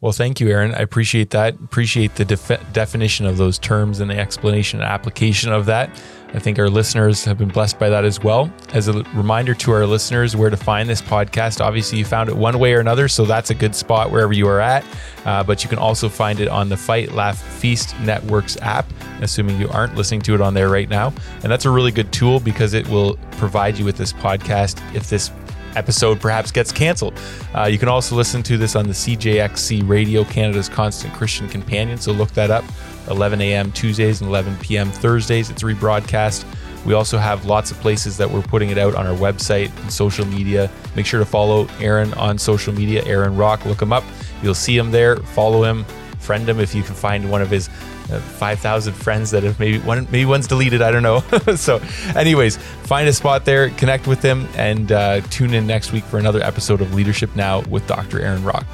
[0.00, 0.74] Well, thank you, Aaron.
[0.74, 1.54] I appreciate that.
[1.54, 5.90] Appreciate the def- definition of those terms and the explanation and application of that.
[6.34, 8.52] I think our listeners have been blessed by that as well.
[8.74, 12.36] As a reminder to our listeners where to find this podcast, obviously you found it
[12.36, 14.84] one way or another, so that's a good spot wherever you are at.
[15.24, 18.86] Uh, but you can also find it on the Fight Laugh Feast Networks app,
[19.20, 21.12] assuming you aren't listening to it on there right now.
[21.42, 25.08] And that's a really good tool because it will provide you with this podcast if
[25.08, 25.32] this
[25.78, 27.18] episode perhaps gets canceled.
[27.54, 31.96] Uh, you can also listen to this on the CJXC Radio, Canada's constant Christian companion.
[31.98, 32.64] So look that up
[33.08, 33.72] 11 a.m.
[33.72, 34.90] Tuesdays and 11 p.m.
[34.90, 35.48] Thursdays.
[35.50, 36.44] It's rebroadcast.
[36.84, 39.92] We also have lots of places that we're putting it out on our website and
[39.92, 40.70] social media.
[40.94, 43.64] Make sure to follow Aaron on social media, Aaron Rock.
[43.64, 44.04] Look him up.
[44.42, 45.16] You'll see him there.
[45.16, 45.84] Follow him,
[46.18, 47.68] friend him if you can find one of his
[48.08, 50.82] 5,000 friends that have maybe one, maybe one's deleted.
[50.82, 51.20] I don't know.
[51.56, 51.80] so,
[52.14, 56.18] anyways, find a spot there, connect with them, and uh, tune in next week for
[56.18, 58.20] another episode of Leadership Now with Dr.
[58.20, 58.66] Aaron Rock.